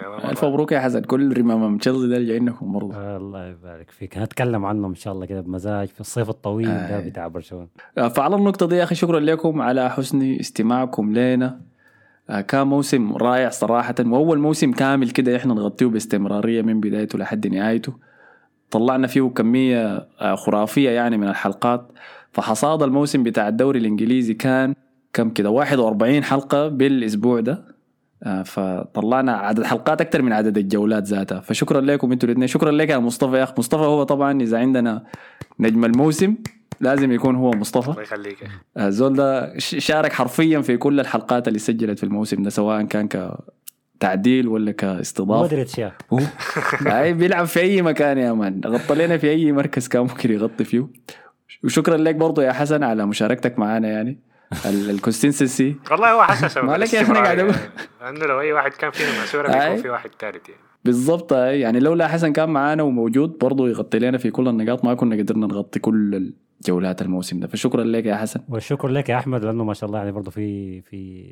[0.10, 0.30] مان.
[0.30, 1.02] ألف مبروك يا حسن.
[1.02, 4.18] كل رمام تشيلسي ده جايينكم برضه آه، الله يبارك فيك.
[4.18, 7.10] هنتكلم عنهم إن شاء الله كده بمزاج في الصيف الطويل ده آه.
[7.10, 7.68] بتاع برشلونة.
[8.16, 11.60] فعلى النقطة دي يا أخي شكرا لكم على حسن استماعكم لنا.
[12.30, 17.48] آه، كان موسم رائع صراحة وأول موسم كامل كده إحنا نغطيه باستمرارية من بدايته لحد
[17.48, 17.94] نهايته.
[18.72, 21.92] طلعنا فيه كمية آه، خرافية يعني من الحلقات.
[22.32, 24.76] فحصاد الموسم بتاع الدوري الإنجليزي كان
[25.14, 27.52] كم كده؟ 41 حلقة بالأسبوع ده.
[27.54, 27.73] آه،
[28.46, 31.40] فطلعنا عدد حلقات أكثر من عدد الجولات ذاتها.
[31.40, 33.38] فشكرا لكم أنتوا الاثنين شكرا لك يا مصطفى.
[33.38, 35.04] يا أخ مصطفى هو طبعا إذا عندنا
[35.60, 36.36] نجم الموسم
[36.82, 37.90] لازم يكون هو مصطفى.
[37.92, 38.42] الله يخليك.
[38.42, 38.88] يا أخي.
[38.88, 43.08] الزول ده ش- شارك حرفيا في كل الحلقات اللي سجلت في الموسم ده سواء كان
[43.98, 45.42] كتعديل ولا كاستضافة.
[45.42, 46.20] مودريتش يا هو
[46.88, 48.62] هاي بيلعب في أي مكان يا man.
[48.66, 50.88] غطى لنا في أي مركز كان ممكن يغطي فيه.
[51.64, 54.20] وشكرا لك برضه يا حسن على مشاركتك معنا يعني.
[54.66, 56.28] ال consistency والله هو
[56.64, 57.52] مالك يا أخي أنا قاعد يعني.
[58.02, 59.48] لأنه لو أي واحد كان فينا ماسورة.
[59.48, 60.62] بيكون في واحد ثالث يعني.
[60.86, 61.32] بالضبط.
[61.34, 64.86] يعني لولا حسن كان معانا وموجود برضه يغطي لنا في كل النقاط.
[64.86, 66.32] ما كنا قدرنا نغطي كل
[66.62, 67.48] الجولات الموسم ده.
[67.48, 68.40] فشكرا لك يا حسن.
[68.50, 71.24] والشكر لك يا أحمد لأنه ما شاء الله يعني برضه في في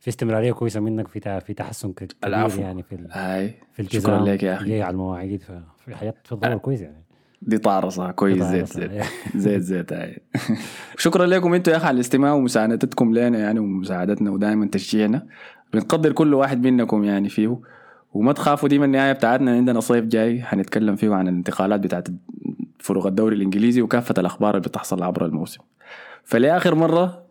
[0.00, 2.60] في استمرارية كويسة منك في في تحسن كبير العفو.
[2.60, 4.82] يعني في ال- في شكرا لك يا أخي.
[4.82, 5.42] على المواعيد
[5.84, 7.04] في حياة في الظهر كويس يعني.
[7.42, 8.66] دي طارصة كويس زيت.
[8.66, 8.90] زيت.
[9.36, 10.22] زيت زيت هاي
[10.98, 15.26] شكرا لكم أنتم يا أخي على الاستماع ومساندتكم لنا يعني ومساعدتنا ودائما تشجيعنا.
[15.72, 17.58] بنقدر كل واحد منكم يعني فيه.
[18.12, 20.42] وما تخافوا دي من النهاية بتاعتنا عندنا صيف جاي.
[20.42, 22.08] حنتكلم فيه عن الانتقالات بتاعت
[22.78, 25.60] فروق الدوري الإنجليزي وكافة الأخبار اللي بتحصل عبر الموسم.
[26.24, 27.22] فلآخر مرة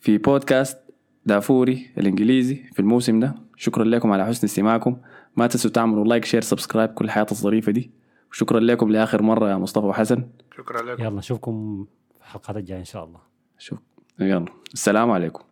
[0.00, 0.78] في بودكاست
[1.26, 3.34] دافوري الإنجليزي في الموسم ده.
[3.56, 4.96] شكرا لكم على حسن استماعكم.
[5.36, 6.90] ما تنسوا تعملوا like share subscribe.
[6.90, 7.90] كل الحياة الظريفة دي.
[8.34, 11.02] وشكرا لكم لآخر مرة يا مصطفى وحسن شكرا لكم.
[11.02, 11.86] يلا نشوفكم
[12.20, 13.20] في الحلقات الجايه إن شاء الله.
[13.58, 13.78] شوف
[14.20, 15.44] يلا السلام عليكم.